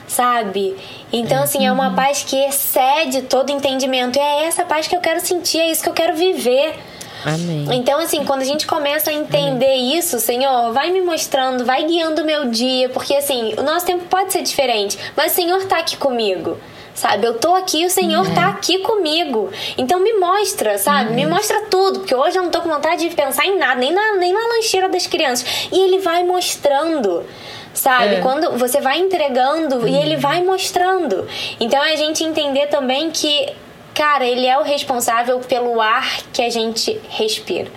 [0.06, 0.74] Sabe?
[1.12, 1.94] Então, assim, é uma uhum.
[1.94, 4.16] paz que excede todo entendimento.
[4.16, 6.78] E é essa paz que eu quero sentir, é isso que eu quero viver.
[7.24, 7.66] Amém.
[7.72, 9.98] Então, assim, quando a gente começa a entender Amém.
[9.98, 14.04] isso, Senhor, vai me mostrando, vai guiando o meu dia, porque assim, o nosso tempo
[14.06, 16.58] pode ser diferente, mas o Senhor tá aqui comigo
[16.98, 17.26] sabe?
[17.26, 18.34] Eu tô aqui, o Senhor é.
[18.34, 19.50] tá aqui comigo.
[19.76, 21.12] Então me mostra, sabe?
[21.12, 21.14] É.
[21.14, 23.92] Me mostra tudo, porque hoje eu não tô com vontade de pensar em nada, nem
[23.92, 25.68] na, nem na lancheira das crianças.
[25.72, 27.24] E ele vai mostrando.
[27.72, 28.16] Sabe?
[28.16, 28.20] É.
[28.20, 31.28] Quando você vai entregando e ele vai mostrando.
[31.60, 33.54] Então é a gente entender também que
[33.98, 37.68] cara, ele é o responsável pelo ar que a gente respira.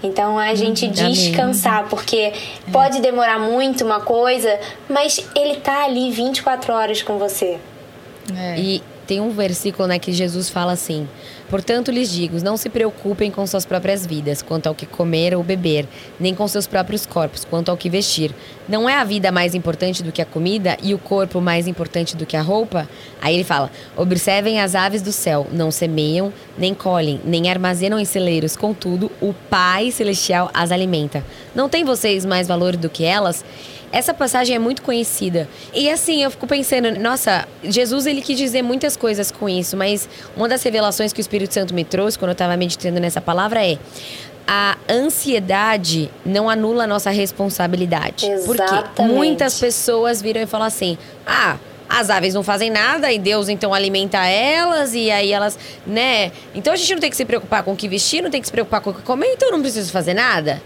[0.00, 2.32] Então a gente hum, descansar, porque é.
[2.70, 7.58] pode demorar muito uma coisa, mas ele tá ali 24 horas com você.
[8.36, 8.56] É.
[8.56, 11.08] E tem um versículo né, que Jesus fala assim:
[11.48, 15.42] Portanto, lhes digo: não se preocupem com suas próprias vidas, quanto ao que comer ou
[15.42, 15.86] beber,
[16.18, 18.34] nem com seus próprios corpos, quanto ao que vestir.
[18.68, 22.16] Não é a vida mais importante do que a comida e o corpo mais importante
[22.16, 22.88] do que a roupa?
[23.20, 28.04] Aí ele fala: observem as aves do céu, não semeiam, nem colhem, nem armazenam em
[28.04, 31.24] celeiros, contudo, o Pai Celestial as alimenta.
[31.54, 33.44] Não tem vocês mais valor do que elas?
[33.96, 35.48] Essa passagem é muito conhecida.
[35.72, 40.06] E assim, eu fico pensando, nossa, Jesus ele quis dizer muitas coisas com isso, mas
[40.36, 43.64] uma das revelações que o Espírito Santo me trouxe quando eu estava meditando nessa palavra
[43.64, 43.78] é
[44.46, 48.26] a ansiedade não anula a nossa responsabilidade.
[48.26, 48.90] Exatamente.
[48.94, 51.56] Porque muitas pessoas viram e falam assim: "Ah,
[51.88, 56.32] as aves não fazem nada e Deus então alimenta elas e aí elas, né?
[56.54, 58.46] Então a gente não tem que se preocupar com o que vestir, não tem que
[58.46, 60.62] se preocupar com o que comer, então eu não preciso fazer nada.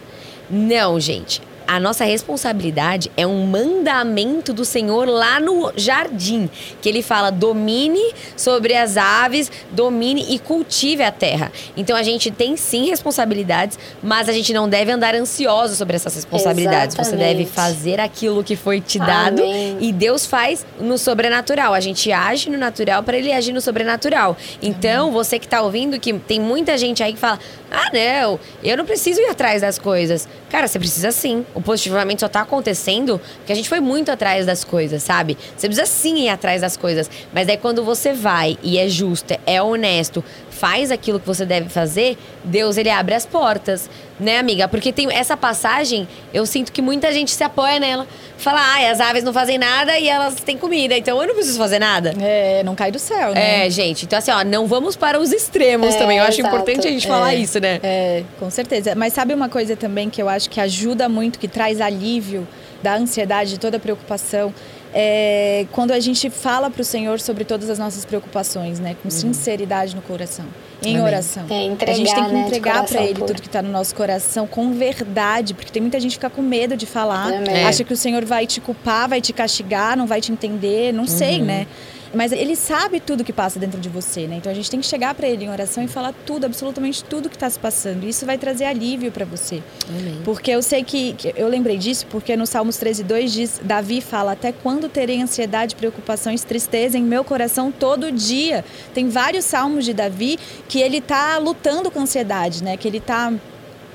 [0.50, 6.50] Não, gente a nossa responsabilidade é um mandamento do Senhor lá no jardim,
[6.82, 11.52] que ele fala: domine sobre as aves, domine e cultive a terra.
[11.76, 16.12] Então a gente tem sim responsabilidades, mas a gente não deve andar ansioso sobre essas
[16.12, 16.96] responsabilidades.
[16.96, 17.28] Exatamente.
[17.28, 19.78] Você deve fazer aquilo que foi te dado Amém.
[19.80, 21.72] e Deus faz no sobrenatural.
[21.72, 24.36] A gente age no natural para ele agir no sobrenatural.
[24.60, 25.14] Então, Amém.
[25.14, 27.38] você que está ouvindo, que tem muita gente aí que fala:
[27.70, 30.26] ah, não, eu não preciso ir atrás das coisas.
[30.50, 31.46] Cara, você precisa sim.
[31.54, 35.36] O positivamente só tá acontecendo porque a gente foi muito atrás das coisas, sabe?
[35.56, 37.10] Você precisa sim ir atrás das coisas.
[37.32, 40.24] Mas aí quando você vai e é justo, é honesto,
[40.60, 43.88] faz aquilo que você deve fazer, Deus ele abre as portas,
[44.20, 44.68] né, amiga?
[44.68, 48.06] Porque tem essa passagem, eu sinto que muita gente se apoia nela.
[48.36, 51.56] Fala, ah, as aves não fazem nada e elas têm comida, então eu não preciso
[51.56, 52.14] fazer nada.
[52.20, 53.66] É, não cai do céu, né?
[53.66, 54.04] É, gente.
[54.04, 56.18] Então, assim, ó, não vamos para os extremos é, também.
[56.18, 56.54] Eu acho exato.
[56.54, 57.80] importante a gente falar é, isso, né?
[57.82, 58.94] É, com certeza.
[58.94, 62.46] Mas sabe uma coisa também que eu acho que ajuda muito, que traz alívio
[62.82, 64.52] da ansiedade, de toda a preocupação?
[64.92, 69.06] É, quando a gente fala para o Senhor sobre todas as nossas preocupações, né, com
[69.06, 69.10] uhum.
[69.10, 70.46] sinceridade no coração,
[70.82, 71.06] em Amém.
[71.06, 71.44] oração.
[71.48, 73.94] É, entregar, a gente tem que né, entregar para Ele tudo que está no nosso
[73.94, 77.64] coração com verdade, porque tem muita gente que fica com medo de falar, é.
[77.66, 81.02] acha que o Senhor vai te culpar, vai te castigar, não vai te entender, não
[81.02, 81.06] uhum.
[81.06, 81.66] sei, né?
[82.12, 84.36] Mas ele sabe tudo que passa dentro de você, né?
[84.36, 87.28] Então a gente tem que chegar para ele em oração e falar tudo, absolutamente tudo
[87.28, 88.04] que está se passando.
[88.04, 89.62] Isso vai trazer alívio para você.
[89.88, 90.18] Amém.
[90.24, 94.00] Porque eu sei que, que, eu lembrei disso porque no Salmos 13, 2 diz, Davi
[94.00, 98.64] fala: "Até quando terei ansiedade, preocupações, tristeza em meu coração todo dia?".
[98.92, 102.76] Tem vários salmos de Davi que ele está lutando com ansiedade, né?
[102.76, 103.32] Que ele está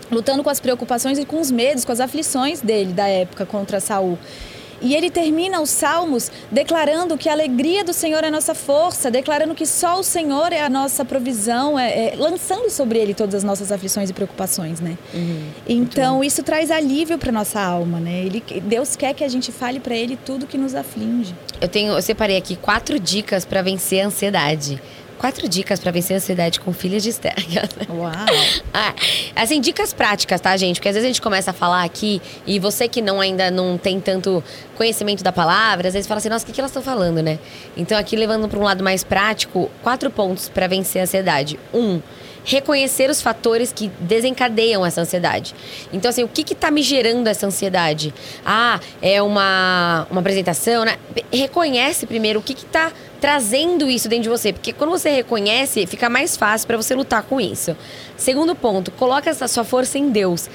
[0.09, 3.79] lutando com as preocupações e com os medos, com as aflições dele da época contra
[3.79, 4.17] Saul.
[4.81, 9.09] E ele termina os salmos declarando que a alegria do Senhor é a nossa força,
[9.09, 13.35] declarando que só o Senhor é a nossa provisão, é, é, lançando sobre ele todas
[13.35, 14.97] as nossas aflições e preocupações, né?
[15.13, 18.25] Uhum, então isso traz alívio para nossa alma, né?
[18.25, 21.33] Ele, Deus quer que a gente fale para Ele tudo que nos aflige.
[21.59, 24.81] Eu tenho, eu separei aqui quatro dicas para vencer a ansiedade.
[25.25, 27.33] Quatro dicas para vencer a ansiedade com filhas de Esther.
[27.89, 28.11] Uau!
[28.71, 28.93] ah,
[29.35, 30.75] assim, dicas práticas, tá, gente?
[30.75, 33.75] Porque às vezes a gente começa a falar aqui e você que não ainda não
[33.75, 34.43] tem tanto
[34.77, 37.39] conhecimento da palavra, às vezes fala assim, nossa, o que, que elas estão falando, né?
[37.75, 41.59] Então, aqui levando para um lado mais prático, quatro pontos para vencer a ansiedade.
[41.73, 41.99] Um,
[42.45, 45.53] reconhecer os fatores que desencadeiam essa ansiedade.
[45.91, 48.13] Então, assim, o que está me gerando essa ansiedade?
[48.45, 50.97] Ah, é uma, uma apresentação, né?
[51.33, 56.07] Reconhece primeiro o que está trazendo isso dentro de você, porque quando você reconhece, fica
[56.07, 57.75] mais fácil para você lutar com isso.
[58.15, 60.47] Segundo ponto, coloca essa sua força em Deus.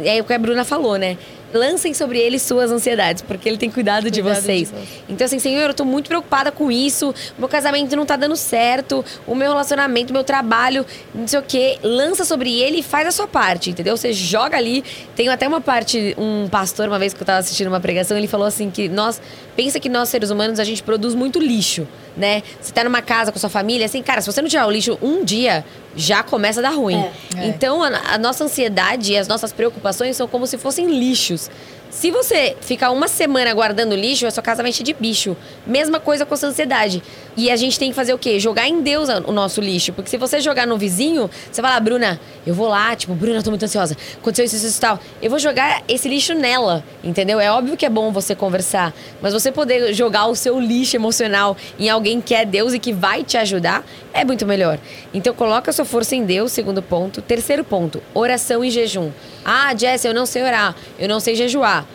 [0.00, 1.16] É o que a Bruna falou, né?
[1.52, 4.70] Lancem sobre ele suas ansiedades, porque ele tem cuidado, de vocês.
[4.70, 4.76] De
[5.08, 8.36] então, assim, Senhor, eu tô muito preocupada com isso, o meu casamento não tá dando
[8.36, 10.84] certo, o meu relacionamento, o meu trabalho,
[11.14, 11.78] não sei o quê.
[11.82, 13.96] Lança sobre ele e faz a sua parte, entendeu?
[13.96, 14.84] Você joga ali.
[15.16, 18.28] Tem até uma parte, um pastor, uma vez que eu tava assistindo uma pregação, ele
[18.28, 19.20] falou assim que nós,
[19.58, 21.84] pensa que nós, seres humanos, a gente produz muito lixo,
[22.16, 22.44] né?
[22.60, 24.96] Você tá numa casa com sua família, assim, cara, se você não tirar o lixo
[25.02, 25.64] um dia,
[25.96, 26.94] já começa a dar ruim.
[26.94, 27.46] É, é.
[27.48, 31.50] Então, a, a nossa ansiedade e as nossas preocupações são como se fossem lixos.
[31.90, 35.34] Se você ficar uma semana guardando lixo, a sua casa vai encher de bicho.
[35.66, 37.02] Mesma coisa com a sua ansiedade.
[37.34, 38.38] E a gente tem que fazer o quê?
[38.38, 39.92] Jogar em Deus o nosso lixo.
[39.94, 43.38] Porque se você jogar no vizinho, você vai lá, Bruna, eu vou lá, tipo, Bruna,
[43.38, 43.96] eu tô muito ansiosa.
[44.16, 45.00] Aconteceu isso, isso, isso tal.
[45.22, 47.40] Eu vou jogar esse lixo nela, entendeu?
[47.40, 48.92] É óbvio que é bom você conversar.
[49.22, 52.92] Mas você poder jogar o seu lixo emocional em alguém que é Deus e que
[52.92, 54.78] vai te ajudar, é muito melhor.
[55.14, 57.22] Então coloca a sua força em Deus, segundo ponto.
[57.22, 59.10] Terceiro ponto, oração e jejum.
[59.44, 61.87] Ah, Jess, eu não sei orar, eu não sei jejuar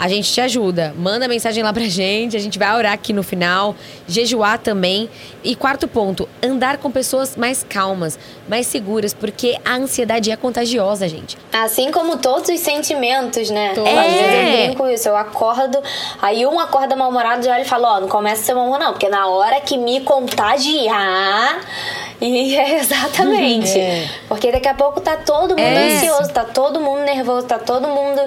[0.00, 0.94] a gente te ajuda.
[0.96, 3.76] Manda mensagem lá pra gente, a gente vai orar aqui no final,
[4.08, 5.10] jejuar também.
[5.44, 11.06] E quarto ponto, andar com pessoas mais calmas, mais seguras, porque a ansiedade é contagiosa,
[11.06, 11.36] gente.
[11.52, 13.74] Assim como todos os sentimentos, né?
[13.76, 13.98] É.
[13.98, 15.78] Às vezes eu brinco isso, eu acordo,
[16.22, 18.92] aí um acorda mal-humorado já ele fala, ó, oh, não começa a ser mal não,
[18.92, 21.60] porque na hora que me contagiar...
[22.22, 23.78] E é exatamente.
[23.78, 24.06] É.
[24.28, 25.94] Porque daqui a pouco tá todo mundo é.
[25.94, 28.20] ansioso, tá todo mundo nervoso, tá todo mundo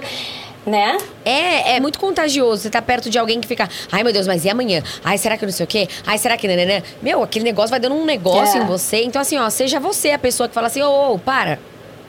[0.65, 0.97] né?
[1.25, 2.63] É, é muito contagioso.
[2.63, 4.81] Você tá perto de alguém que fica, ai meu Deus, mas e amanhã?
[5.03, 5.87] Ai, será que não sei o quê?
[6.05, 6.81] Ai, será que nananã?
[7.01, 8.63] Meu, aquele negócio vai dando um negócio é.
[8.63, 9.03] em você.
[9.03, 11.59] Então, assim, ó, seja você a pessoa que fala assim, ô, oh, oh, para,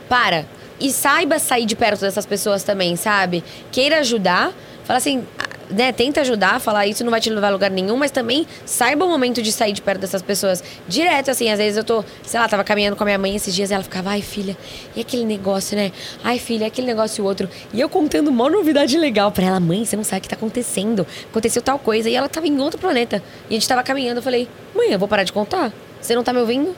[0.08, 0.46] para.
[0.80, 3.44] E saiba sair de perto dessas pessoas também, sabe?
[3.70, 4.52] Queira ajudar.
[4.84, 5.24] Fala assim,
[5.70, 9.04] né, tenta ajudar, falar isso não vai te levar a lugar nenhum, mas também saiba
[9.04, 10.62] o momento de sair de perto dessas pessoas.
[10.88, 13.54] Direto, assim, às vezes eu tô, sei lá, tava caminhando com a minha mãe esses
[13.54, 14.56] dias e ela ficava, ai filha,
[14.94, 15.92] e aquele negócio, né?
[16.22, 17.48] Ai filha, aquele negócio e o outro.
[17.72, 20.36] E eu contando uma novidade legal pra ela, mãe, você não sabe o que tá
[20.36, 21.06] acontecendo.
[21.30, 22.08] Aconteceu tal coisa.
[22.08, 23.22] E ela tava em outro planeta.
[23.48, 25.72] E a gente tava caminhando, eu falei, mãe, eu vou parar de contar?
[26.00, 26.74] Você não tá me ouvindo?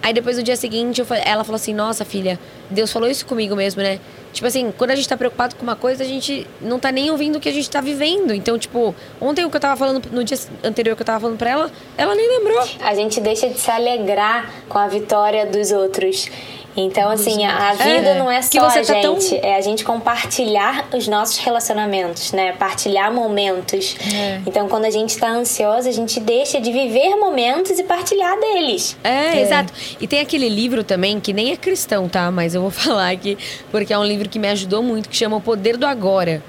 [0.00, 2.38] Aí depois no dia seguinte, falei- ela falou assim: Nossa, filha,
[2.70, 3.98] Deus falou isso comigo mesmo, né?
[4.32, 7.10] Tipo assim, quando a gente tá preocupado com uma coisa, a gente não tá nem
[7.10, 8.32] ouvindo o que a gente tá vivendo.
[8.32, 11.38] Então, tipo, ontem o que eu tava falando, no dia anterior que eu tava falando
[11.38, 12.62] pra ela, ela nem lembrou.
[12.80, 16.28] A gente deixa de se alegrar com a vitória dos outros.
[16.76, 19.56] Então, assim, a a vida não é só Que você a tá tão- gente, é
[19.56, 22.52] a gente compartilhar os nossos relacionamentos, né?
[22.52, 23.96] Partilhar momentos.
[24.14, 24.40] É.
[24.46, 28.96] Então, quando a gente tá ansiosa, a gente deixa de viver momentos e partilhar deles.
[29.02, 29.72] É, exato.
[30.00, 32.30] E tem aquele livro também, que nem é cristão, tá?
[32.30, 33.36] Mas eu vou falar aqui,
[33.72, 36.42] porque é um livro que me ajudou muito, que chama O Poder do Agora.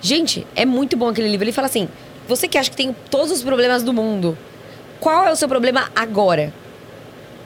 [0.00, 1.44] Gente, é muito bom aquele livro.
[1.44, 1.88] Ele fala assim:
[2.28, 4.38] você que acha que tem todos os problemas do mundo,
[5.00, 6.52] qual é o seu problema agora?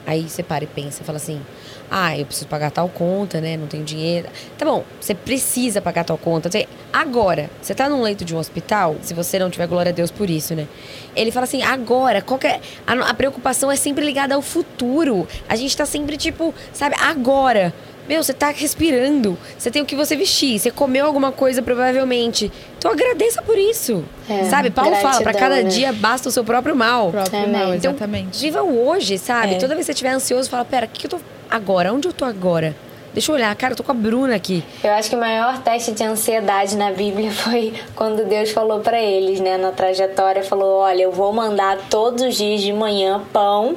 [0.05, 1.41] Aí você para e pensa e fala assim:
[1.89, 3.55] ah, eu preciso pagar tal conta, né?
[3.57, 4.27] Não tenho dinheiro.
[4.57, 6.49] Tá bom, você precisa pagar tal conta.
[6.91, 10.11] Agora, você tá num leito de um hospital, se você não tiver glória a Deus
[10.11, 10.67] por isso, né?
[11.15, 15.27] Ele fala assim: agora, qual que é- a, a preocupação é sempre ligada ao futuro.
[15.47, 17.73] A gente tá sempre tipo, sabe, agora.
[18.07, 19.37] Meu, você tá respirando.
[19.59, 20.57] Você tem o que você vestir.
[20.57, 22.49] Você comeu alguma coisa, provavelmente.
[22.77, 24.01] Então agradeça por isso.
[24.29, 24.69] É, sabe?
[24.69, 25.69] Paulo fala: pra gratidão, cada né?
[25.69, 27.11] dia basta o seu próprio mal.
[27.11, 27.51] Próprio Amém.
[27.51, 28.39] mal, Então, exatamente.
[28.39, 29.55] viva o hoje, sabe?
[29.55, 29.57] É.
[29.57, 31.93] Toda vez que você estiver ansioso, fala, pera, o que, que eu tô agora?
[31.93, 32.75] Onde eu tô agora?
[33.13, 34.63] Deixa eu olhar, cara, eu tô com a Bruna aqui.
[34.83, 39.01] Eu acho que o maior teste de ansiedade na Bíblia foi quando Deus falou pra
[39.01, 43.75] eles, né, na trajetória, falou: "Olha, eu vou mandar todos os dias de manhã pão,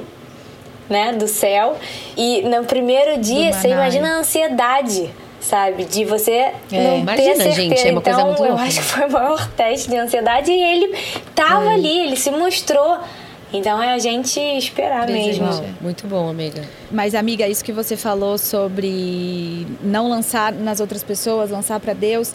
[0.87, 1.75] né, do céu".
[2.15, 5.09] E no primeiro dia, você maná, imagina a ansiedade,
[5.39, 7.55] sabe, de você não imagina, ter certeza.
[7.55, 8.63] gente, é uma coisa então, muito eu louca.
[8.63, 10.95] acho que foi o maior teste de ansiedade e ele
[11.33, 11.73] tava É.
[11.73, 12.99] ali, ele se mostrou.
[13.53, 15.45] Então é a gente esperar Desejar.
[15.45, 15.77] mesmo.
[15.81, 16.63] Muito bom, amiga.
[16.91, 22.33] Mas, amiga, isso que você falou sobre não lançar nas outras pessoas, lançar para Deus,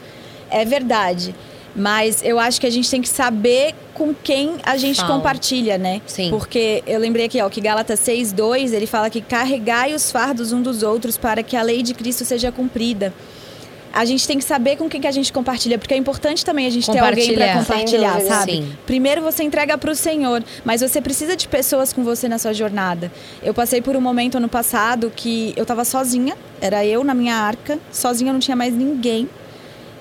[0.51, 1.35] é verdade.
[1.75, 5.15] Mas eu acho que a gente tem que saber com quem a gente Fala.
[5.15, 6.01] compartilha, né?
[6.07, 6.31] Sim.
[6.31, 10.63] Porque eu lembrei aqui, ó, que Gálatas 6:2, ele fala que carregai os fardos um
[10.63, 13.13] dos outros para que a lei de Cristo seja cumprida.
[13.97, 16.67] A gente tem que saber com quem que a gente compartilha, porque é importante também
[16.67, 18.21] a gente ter alguém para Compartilhar.
[18.21, 18.53] sabe?
[18.53, 18.73] Sim.
[18.85, 22.53] Primeiro você entrega para o Senhor, mas você precisa de pessoas com você na sua
[22.53, 23.11] jornada.
[23.43, 27.37] Eu passei por um momento ano passado que eu tava sozinha, era eu na minha
[27.37, 29.31] arca, sozinha, não tinha mais ninguém.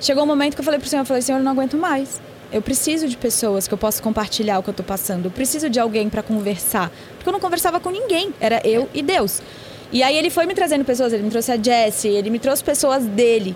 [0.02, 2.20] Chegou um momento que eu falei pro Senhor, eu falei, Senhor, eu não aguento mais.
[2.52, 5.28] Eu preciso de pessoas que eu possa compartilhar o que eu tô passando.
[5.28, 9.02] Eu preciso de alguém para conversar, porque eu não conversava com ninguém, era eu e
[9.02, 9.42] Deus.
[9.90, 12.62] E aí ele foi me trazendo pessoas, ele me trouxe a Jessie, ele me trouxe
[12.62, 13.56] pessoas dele.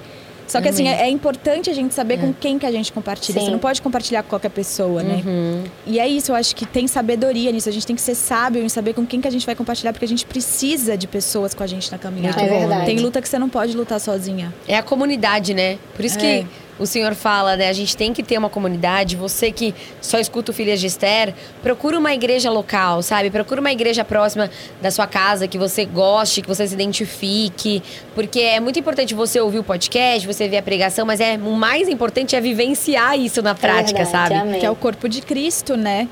[0.49, 3.39] Só que assim, é, é importante a gente saber com quem que a gente compartilha.
[3.39, 3.45] Sim.
[3.45, 5.21] Você não pode compartilhar com qualquer pessoa, né?
[5.25, 5.63] Uhum.
[5.85, 7.69] E é isso, eu acho que tem sabedoria nisso.
[7.69, 9.93] A gente tem que ser sábio em saber com quem que a gente vai compartilhar,
[9.93, 12.41] porque a gente precisa de pessoas com a gente na caminhada.
[12.41, 12.85] É verdade.
[12.85, 14.53] Tem luta que você não pode lutar sozinha.
[14.67, 15.77] É a comunidade, né?
[15.95, 16.21] Por isso É.
[16.41, 16.47] que
[16.79, 17.69] o senhor fala, né?
[17.69, 19.15] A gente tem que ter uma comunidade.
[19.15, 23.29] Você que só escuta o Filhas de Esther, procura uma igreja local, sabe?
[23.29, 24.49] Procura uma igreja próxima
[24.81, 27.83] da sua casa, que você goste, que você se identifique.
[28.15, 31.51] Porque é muito importante você ouvir o podcast, você ver a pregação, mas é o
[31.51, 34.35] mais importante é vivenciar isso na prática, verdade, sabe?
[34.35, 34.59] amém.
[34.59, 36.07] Que é o corpo de Cristo, né?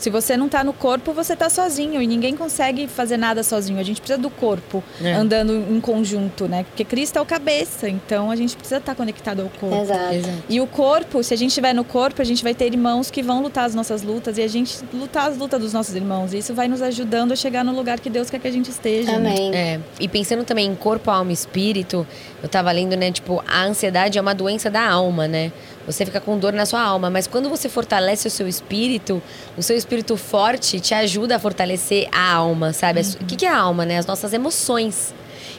[0.00, 2.00] Se você não tá no corpo, você tá sozinho.
[2.00, 3.78] E ninguém consegue fazer nada sozinho.
[3.78, 5.12] A gente precisa do corpo É.
[5.12, 6.64] andando em conjunto, né?
[6.64, 7.88] Porque Cristo é o cabeça.
[7.88, 9.76] Então a gente precisa estar conectado ao corpo.
[9.76, 10.30] Exato.
[10.48, 13.22] E o corpo, se a gente estiver no corpo, a gente vai ter irmãos que
[13.22, 16.32] vão lutar as nossas lutas e a gente lutar as lutas dos nossos irmãos.
[16.32, 18.70] E isso vai nos ajudando a chegar no lugar que Deus quer que a gente
[18.70, 19.18] esteja.
[19.18, 19.30] né?
[19.32, 19.54] Amém.
[19.54, 22.06] É, e pensando também em corpo, alma e espírito,
[22.42, 25.50] eu tava lendo, né, tipo, a ansiedade é uma doença da alma, né?
[25.88, 29.22] Você fica com dor na sua alma, mas quando você fortalece o seu espírito,
[29.56, 33.00] o seu espírito forte te ajuda a fortalecer a alma, sabe?
[33.18, 33.96] O que, é a alma, né?
[33.96, 35.14] As nossas emoções.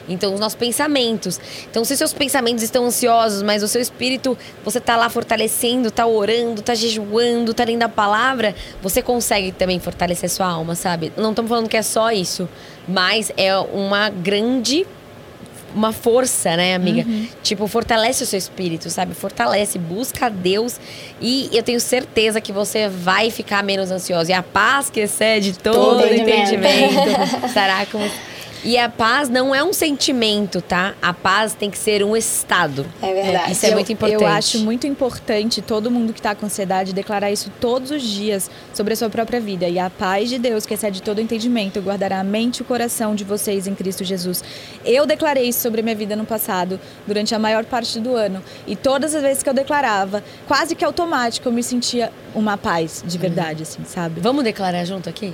[0.08, 1.40] Então, os nossos pensamentos.
[1.68, 6.06] Então, se seus pensamentos estão ansiosos, mas o seu espírito, você tá lá fortalecendo, tá
[6.06, 11.12] orando, tá jejuando, tá lendo a palavra, você consegue também fortalecer sua alma, sabe?
[11.16, 12.48] Não estamos falando que é só isso,
[12.86, 14.86] mas é uma grande
[15.74, 17.06] uma força, né, amiga?
[17.42, 19.14] Tipo, fortalece o seu espírito, sabe?
[19.14, 20.80] Fortalece, busca a Deus
[21.20, 24.30] e eu tenho certeza que você vai ficar menos ansiosa.
[24.30, 27.46] E a paz que excede todo, Todo entendimento, entendimento.
[27.46, 28.00] estará com
[28.62, 30.94] E a paz não é um sentimento, tá?
[31.00, 32.84] A paz tem que ser um estado.
[33.02, 33.52] É verdade.
[33.52, 34.22] Isso é Eu- muito importante.
[34.22, 38.50] Eu acho muito importante todo mundo que está com ansiedade declarar isso todos os dias
[38.74, 39.66] sobre a sua própria vida.
[39.68, 43.14] E a paz de Deus, que excede todo entendimento, guardará a mente e o coração
[43.14, 44.44] de vocês em Cristo Jesus.
[44.84, 48.42] Eu declarei isso sobre a minha vida no passado, durante a maior parte do ano.
[48.66, 53.02] E todas as vezes que eu declarava, quase que automático, eu me sentia uma paz
[53.06, 54.20] de verdade, assim, sabe?
[54.20, 55.32] Vamos declarar junto aqui?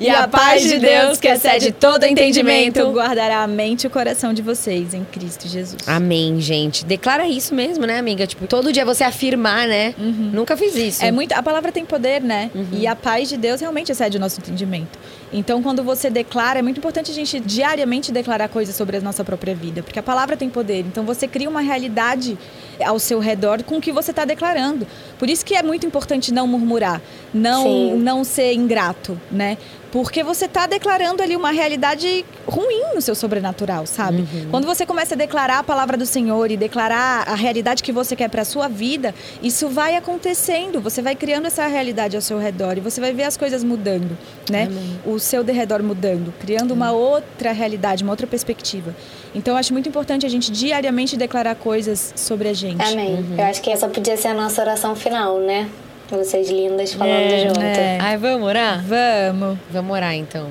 [0.00, 4.32] E a paz de Deus, que excede todo entendimento, guardará a mente e o coração
[4.32, 5.82] de vocês em Cristo Jesus.
[5.86, 6.84] Amém, gente.
[6.84, 8.26] Declara isso mesmo, né, amiga?
[8.26, 9.94] Tipo, todo dia você afirmar, né?
[9.98, 11.04] Nunca fiz isso.
[11.04, 12.50] É muito, a palavra tem poder, né?
[12.72, 14.98] E a paz de Deus realmente excede o nosso entendimento.
[15.32, 19.22] Então, quando você declara, é muito importante a gente diariamente declarar coisas sobre a nossa
[19.24, 20.80] própria vida, porque a palavra tem poder.
[20.80, 22.38] Então, você cria uma realidade
[22.84, 24.86] ao seu redor com o que você está declarando.
[25.18, 27.00] Por isso que é muito importante não murmurar,
[27.32, 27.96] não Sim.
[27.96, 29.56] não ser ingrato, né?
[29.90, 34.26] Porque você está declarando ali uma realidade ruim no seu sobrenatural, sabe?
[34.50, 38.14] Quando você começa a declarar a palavra do Senhor e declarar a realidade que você
[38.14, 40.78] quer para sua vida, isso vai acontecendo.
[40.82, 44.16] Você vai criando essa realidade ao seu redor e você vai ver as coisas mudando,
[44.50, 44.68] né?
[45.06, 48.94] O seu derredor mudando, criando uma outra realidade, uma outra perspectiva.
[49.34, 52.67] Então, eu acho muito importante a gente diariamente declarar coisas sobre a gente.
[52.78, 53.24] Amém.
[53.36, 55.68] Eu acho que essa podia ser a nossa oração final, né?
[56.10, 57.60] Vocês lindas falando junto.
[57.60, 57.98] é.
[58.00, 58.82] Ai, vamos orar?
[58.82, 59.58] Vamos.
[59.70, 60.50] Vamos orar, então.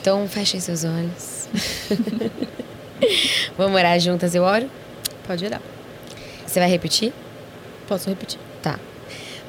[0.00, 1.48] Então, fechem seus olhos.
[3.56, 4.68] vamos orar juntas, eu oro?
[5.26, 5.60] Pode orar.
[6.44, 7.12] Você vai repetir?
[7.86, 8.40] Posso repetir?
[8.60, 8.78] Tá.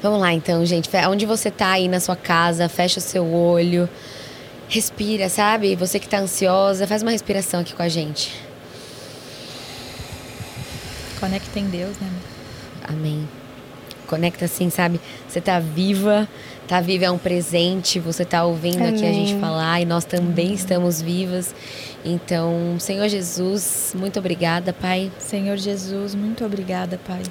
[0.00, 0.88] Vamos lá então, gente.
[1.08, 3.88] Onde você tá aí na sua casa, fecha o seu olho.
[4.68, 5.74] Respira, sabe?
[5.76, 8.32] Você que tá ansiosa, faz uma respiração aqui com a gente.
[11.22, 12.10] Conecta em Deus, né?
[12.82, 13.28] Amém.
[14.08, 15.00] Conecta assim, sabe?
[15.28, 16.28] Você tá viva,
[16.66, 19.40] tá viva é um presente, você tá ouvindo aqui a gente Amém.
[19.40, 21.54] falar e nós também estamos vivas.
[22.04, 27.22] Então, Senhor Jesus, muito obrigada, Pai, Senhor Jesus, muito obrigada, Pai,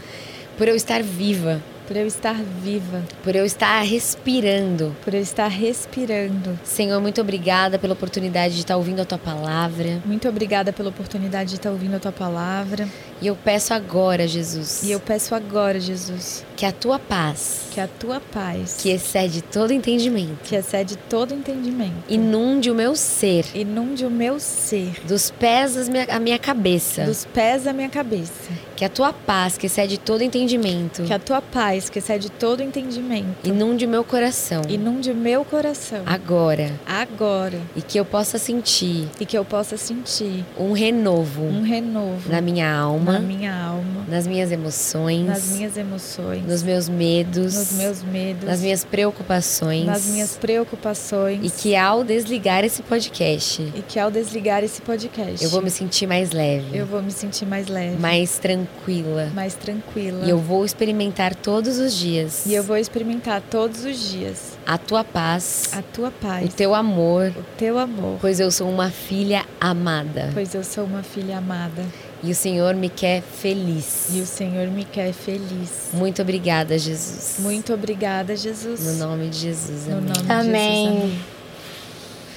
[0.58, 4.96] por eu estar viva, por eu estar viva, por eu estar respirando.
[5.04, 6.58] por eu estar respirando.
[6.64, 10.02] Senhor, muito obrigada pela oportunidade de estar ouvindo a tua palavra.
[10.06, 12.88] Muito obrigada pela oportunidade de estar ouvindo a tua palavra.
[13.22, 17.80] E eu peço agora, Jesus, E eu peço agora, Jesus, que a tua paz, que
[17.80, 23.46] a tua paz, que excede todo entendimento, que excede todo entendimento, inunde o meu ser,
[23.54, 25.78] inunde o meu ser, dos pés
[26.10, 27.04] à minha cabeça.
[27.04, 28.32] dos pés à minha cabeça.
[28.76, 32.64] Que a tua paz, que excede todo entendimento, Que a tua paz, que excede todo
[32.64, 36.72] entendimento, inunde o meu coração inunde o meu coração agora.
[36.88, 37.60] agora.
[37.76, 42.42] E que eu possa sentir E que eu possa sentir um renovo um renovo na
[42.42, 47.72] minha alma, na minha alma, nas minhas emoções, nas minhas emoções, nos meus medos, nos
[47.74, 49.86] meus medos, nas minhas preocupações.
[49.86, 51.39] nas minhas preocupações.
[51.43, 55.70] E que ao desligar esse podcast, e que ao desligar esse podcast, eu vou me
[55.70, 59.30] sentir mais leve, eu vou me sentir mais leve, mais tranquila.
[59.34, 60.26] mais tranquila.
[60.26, 64.78] E eu vou experimentar todos os dias E eu vou experimentar todos os dias a
[64.78, 68.89] tua paz, a tua o paz, teu amor, o teu amor, pois eu sou uma
[68.89, 70.30] filha amada.
[70.34, 71.84] pois eu sou uma filha amada
[72.24, 74.10] E o Senhor me quer feliz.
[74.14, 75.90] e o Senhor me quer feliz.
[75.94, 77.38] Muito obrigada, Jesus.
[77.40, 78.80] Muito obrigada, Jesus.
[78.82, 79.88] No nome de Jesus.
[79.88, 80.08] No Amém.
[80.14, 80.84] nome de Amém.
[80.86, 81.04] Jesus.
[81.04, 81.20] Amém.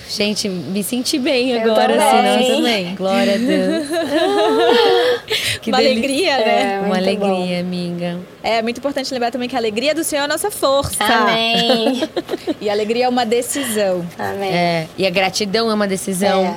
[0.07, 2.95] Gente, me senti bem Eu agora, assim, não também.
[2.95, 3.89] Glória a Deus.
[5.61, 5.99] que Uma delícia.
[6.03, 6.75] alegria, né?
[6.75, 8.21] É, Uma alegria, amiga.
[8.43, 11.03] É muito importante lembrar também que a alegria do Senhor é a nossa força.
[11.05, 12.09] Amém.
[12.61, 14.07] E a alegria é uma decisão.
[14.19, 14.51] Amém.
[14.51, 16.57] É, e a gratidão é uma decisão, É.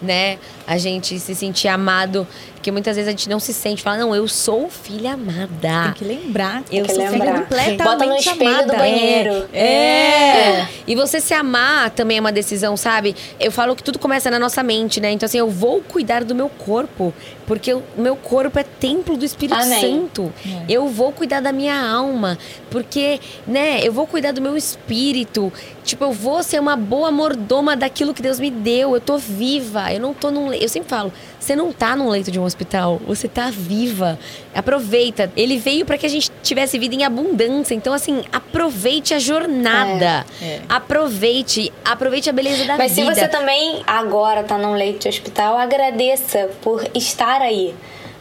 [0.00, 0.38] né?
[0.66, 4.16] A gente se sentir amado, porque muitas vezes a gente não se sente, fala, não,
[4.16, 5.84] eu sou filha amada.
[5.84, 6.62] Tem que lembrar.
[6.72, 7.40] Eu que sou filha lembrar.
[7.42, 8.72] completamente Bota no espelho amada.
[8.72, 9.48] do banheiro.
[9.52, 9.60] É.
[9.60, 10.68] é.
[10.86, 13.14] E você se amar também é uma decisão, sabe?
[13.38, 15.10] Eu falo que tudo começa na nossa mente, né?
[15.12, 17.12] Então, assim, eu vou cuidar do meu corpo,
[17.46, 19.80] porque o meu corpo é templo do Espírito Amém.
[19.80, 20.32] Santo.
[20.66, 22.38] Eu vou cuidar da minha alma,
[22.70, 25.52] porque, né, eu vou cuidar do meu espírito.
[25.84, 28.94] Tipo, eu vou ser uma boa mordoma daquilo que Deus me deu.
[28.94, 29.92] Eu tô viva.
[29.92, 30.53] Eu não tô num.
[30.56, 34.18] Eu sempre falo, você não tá num leito de um hospital, você tá viva.
[34.54, 35.30] Aproveita.
[35.36, 37.74] Ele veio para que a gente tivesse vida em abundância.
[37.74, 40.24] Então, assim, aproveite a jornada.
[40.40, 40.60] É.
[40.68, 41.72] Aproveite.
[41.84, 43.14] Aproveite a beleza da Mas se vida.
[43.14, 47.74] você também agora tá num leito de hospital, agradeça por estar aí.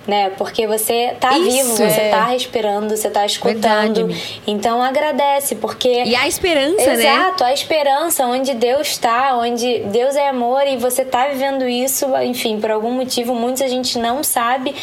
[0.05, 0.31] Né?
[0.31, 2.09] Porque você tá Isso, vivo, você é.
[2.09, 4.07] tá respirando, você tá escutando.
[4.07, 6.03] Verdade, então agradece, porque.
[6.03, 6.93] E a esperança, né?
[6.93, 12.05] Exato, a esperança, onde Deus está, onde Deus é amor e você tá vivendo isso,
[12.17, 14.75] enfim, por algum motivo, muitos a gente não sabe,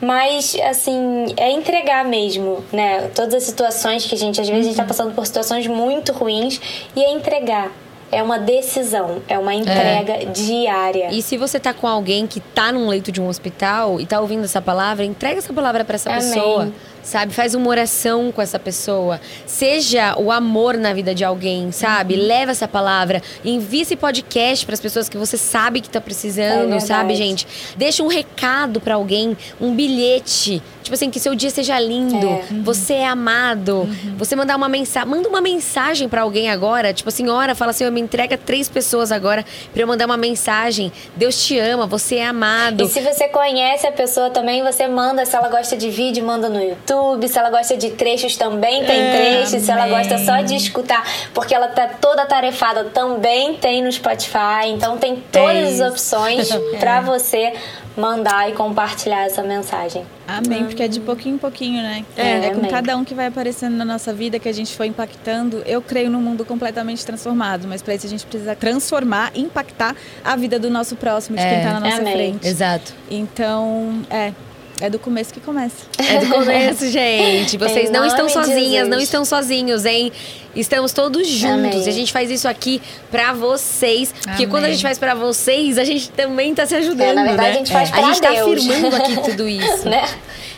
[0.00, 3.10] mas assim, é entregar mesmo, né?
[3.14, 6.12] Todas as situações que a gente, às vezes, a gente tá passando por situações muito
[6.12, 6.60] ruins
[6.94, 7.72] e é entregar.
[8.10, 11.10] É uma decisão, é uma entrega diária.
[11.12, 14.20] E se você tá com alguém que tá num leito de um hospital e tá
[14.20, 16.22] ouvindo essa palavra, entrega essa palavra pra essa Amém.
[16.22, 16.72] pessoa.
[17.08, 17.32] Sabe?
[17.32, 19.18] Faz uma oração com essa pessoa.
[19.46, 22.14] Seja o amor na vida de alguém, sabe?
[22.14, 22.26] Uhum.
[22.26, 23.22] Leva essa palavra.
[23.42, 26.86] Envie esse podcast pras pessoas que você sabe que tá É precisando, verdade.
[26.86, 27.46] sabe, gente?
[27.78, 30.62] Deixa um recado pra alguém, um bilhete.
[30.82, 32.42] Tipo assim, que seu dia seja lindo, É.
[32.62, 33.80] você é amado.
[33.80, 34.14] Uhum.
[34.18, 37.84] Você mandar uma mensagem, manda uma mensagem pra alguém agora, tipo assim, ora, fala assim,
[37.84, 40.92] eu me entrega três pessoas agora pra eu mandar uma mensagem.
[41.16, 42.84] Deus te ama, você é amado.
[42.84, 45.24] E se você conhece a pessoa também, você manda.
[45.26, 46.97] Se ela gosta de vídeo, manda no YouTube.
[47.28, 49.10] Se ela gosta de trechos, também tem É,
[49.42, 49.62] trechos.
[49.62, 51.02] Se ela gosta só de escutar,
[51.34, 54.66] porque ela tá toda tarefada, também tem no Spotify.
[54.68, 57.52] Então tem todas as opções pra você
[57.96, 60.04] mandar e compartilhar essa mensagem.
[60.26, 62.04] Amém, porque é de pouquinho em pouquinho, né?
[62.16, 62.70] É, É, com amém.
[62.70, 65.62] cada um que vai aparecendo na nossa vida, que a gente foi impactando.
[65.66, 70.36] Eu creio num mundo completamente transformado, mas para isso a gente precisa transformar, impactar a
[70.36, 71.48] vida do nosso próximo, de É.
[71.54, 72.12] quem tá na nossa Amém.
[72.12, 72.46] frente.
[72.46, 72.92] Exato.
[73.10, 74.32] Então, é,
[74.80, 75.76] é do começo que começa.
[75.98, 77.56] É do começo, gente.
[77.56, 78.88] Vocês não estão sozinhas, Jesus.
[78.88, 80.12] não estão sozinhos, hein?
[80.54, 81.54] Estamos todos juntos.
[81.74, 81.84] Amém.
[81.84, 84.12] E a gente faz isso aqui pra vocês.
[84.12, 84.48] Porque Amém.
[84.48, 87.10] quando a gente faz pra vocês, a gente também tá se ajudando.
[87.10, 87.54] É, na verdade, né?
[87.54, 88.66] a gente faz A pra gente tá Deus.
[88.66, 89.88] afirmando aqui tudo isso.
[89.88, 90.04] Né?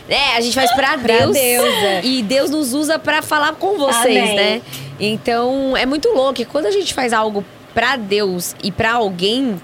[0.09, 1.33] É, a gente faz pra Deus.
[1.33, 2.01] Deus, é.
[2.03, 4.35] E Deus nos usa pra falar com vocês, Amém.
[4.35, 4.61] né?
[4.99, 6.41] Então, é muito louco.
[6.41, 7.43] E quando a gente faz algo
[7.73, 9.59] pra Deus e pra alguém,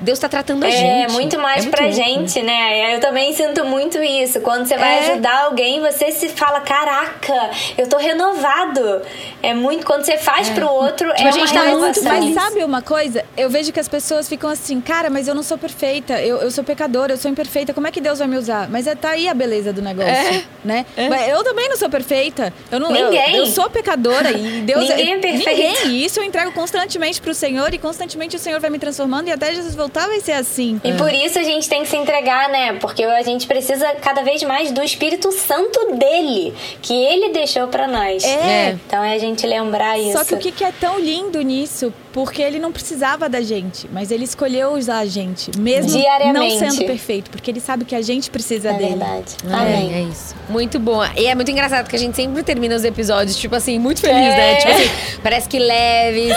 [0.00, 0.84] Deus tá tratando a gente.
[0.84, 1.96] É muito mais muito pra louco.
[2.02, 2.94] gente, né?
[2.94, 4.40] Eu também sinto muito isso.
[4.40, 5.10] Quando você vai É.
[5.12, 9.02] ajudar alguém, você se fala: caraca, eu tô renovado.
[9.42, 9.84] É muito.
[9.86, 12.12] Quando você faz pro outro, Tipo, é a gente uma tá renovação.
[12.12, 13.24] muito Mas sabe uma coisa?
[13.36, 16.50] Eu vejo que as pessoas ficam assim, cara, mas eu não sou perfeita, eu, eu
[16.50, 18.68] sou pecadora, eu sou imperfeita, como é que Deus vai me usar?
[18.68, 20.42] Mas é, tá aí a beleza do negócio, É.
[20.64, 20.86] né?
[21.08, 22.52] Mas eu também não sou perfeita.
[22.70, 23.36] Eu não, Ninguém.
[23.36, 25.48] Eu, eu sou pecadora e Deus Ninguém é perfeito.
[25.48, 25.86] Ninguém.
[25.88, 29.32] E isso eu entrego constantemente pro Senhor e constantemente o Senhor vai me transformando e
[29.32, 30.80] até Jesus voltar vai ser assim.
[30.84, 32.74] E por isso a gente tem que se entregar, né?
[32.74, 37.88] Porque a gente precisa cada vez mais do Espírito Santo dele, que ele deixou pra
[37.88, 38.22] nós.
[38.24, 38.76] É.
[38.86, 40.12] Então é a gente lembrar isso.
[40.12, 41.92] Só que o que é tão lindo nisso?
[42.18, 46.02] Porque ele não precisava da gente, mas ele escolheu usar a gente, mesmo
[46.34, 48.88] não sendo perfeito, porque ele sabe que a gente precisa É dele.
[48.96, 49.36] verdade.
[49.48, 49.94] É, Amém.
[49.94, 50.34] é isso.
[50.48, 51.00] Muito bom.
[51.16, 54.16] E é muito engraçado que a gente sempre termina os episódios, tipo assim, muito feliz,
[54.16, 54.36] É.
[54.36, 54.54] né?
[54.56, 54.90] Tipo assim,
[55.22, 56.36] parece que leves.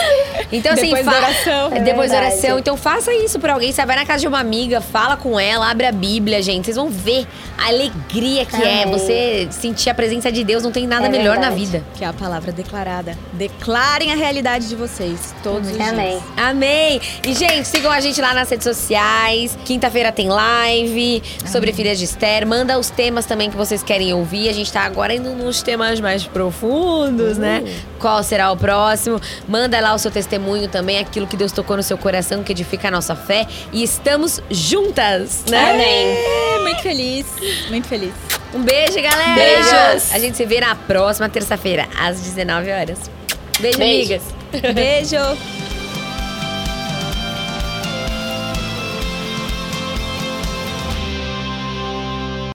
[0.52, 1.72] Então, assim, Depois da oração.
[1.72, 2.36] É É Depois da verdade.
[2.38, 2.58] oração.
[2.60, 3.72] Então, faça isso pra alguém.
[3.72, 6.66] Você vai na casa de uma amiga, fala com ela, abre a Bíblia, gente.
[6.66, 7.26] Vocês vão ver
[7.58, 8.92] a alegria que é Amém.
[8.92, 10.62] você sentir a presença de Deus.
[10.62, 11.60] Não tem nada É melhor na verdade.
[11.60, 11.84] vida.
[11.96, 13.18] Que é a palavra declarada.
[13.32, 16.22] Declarem a realidade de vocês todos Amém.
[16.36, 17.00] Amém!
[17.26, 19.56] E, gente, sigam a gente lá nas redes sociais.
[19.64, 22.46] Quinta-feira tem live sobre filhas de Esther.
[22.46, 24.48] Manda os temas também que vocês querem ouvir.
[24.48, 27.62] A gente tá agora indo nos temas mais profundos, né?
[27.98, 29.20] Qual será o próximo?
[29.48, 32.88] Manda lá o seu testemunho também, aquilo que Deus tocou no seu coração, que edifica
[32.88, 33.46] a nossa fé.
[33.72, 35.70] E estamos juntas, né?
[35.72, 36.16] Amém.
[36.16, 37.26] É, muito feliz,
[37.68, 38.12] muito feliz.
[38.54, 39.34] Um beijo, galera!
[39.34, 40.12] Beijos.
[40.12, 43.21] A gente se vê na próxima terça-feira, às 19 horas.
[43.60, 44.14] Beijo, Beijo.
[44.14, 44.74] amigas!
[44.74, 45.36] Beijo!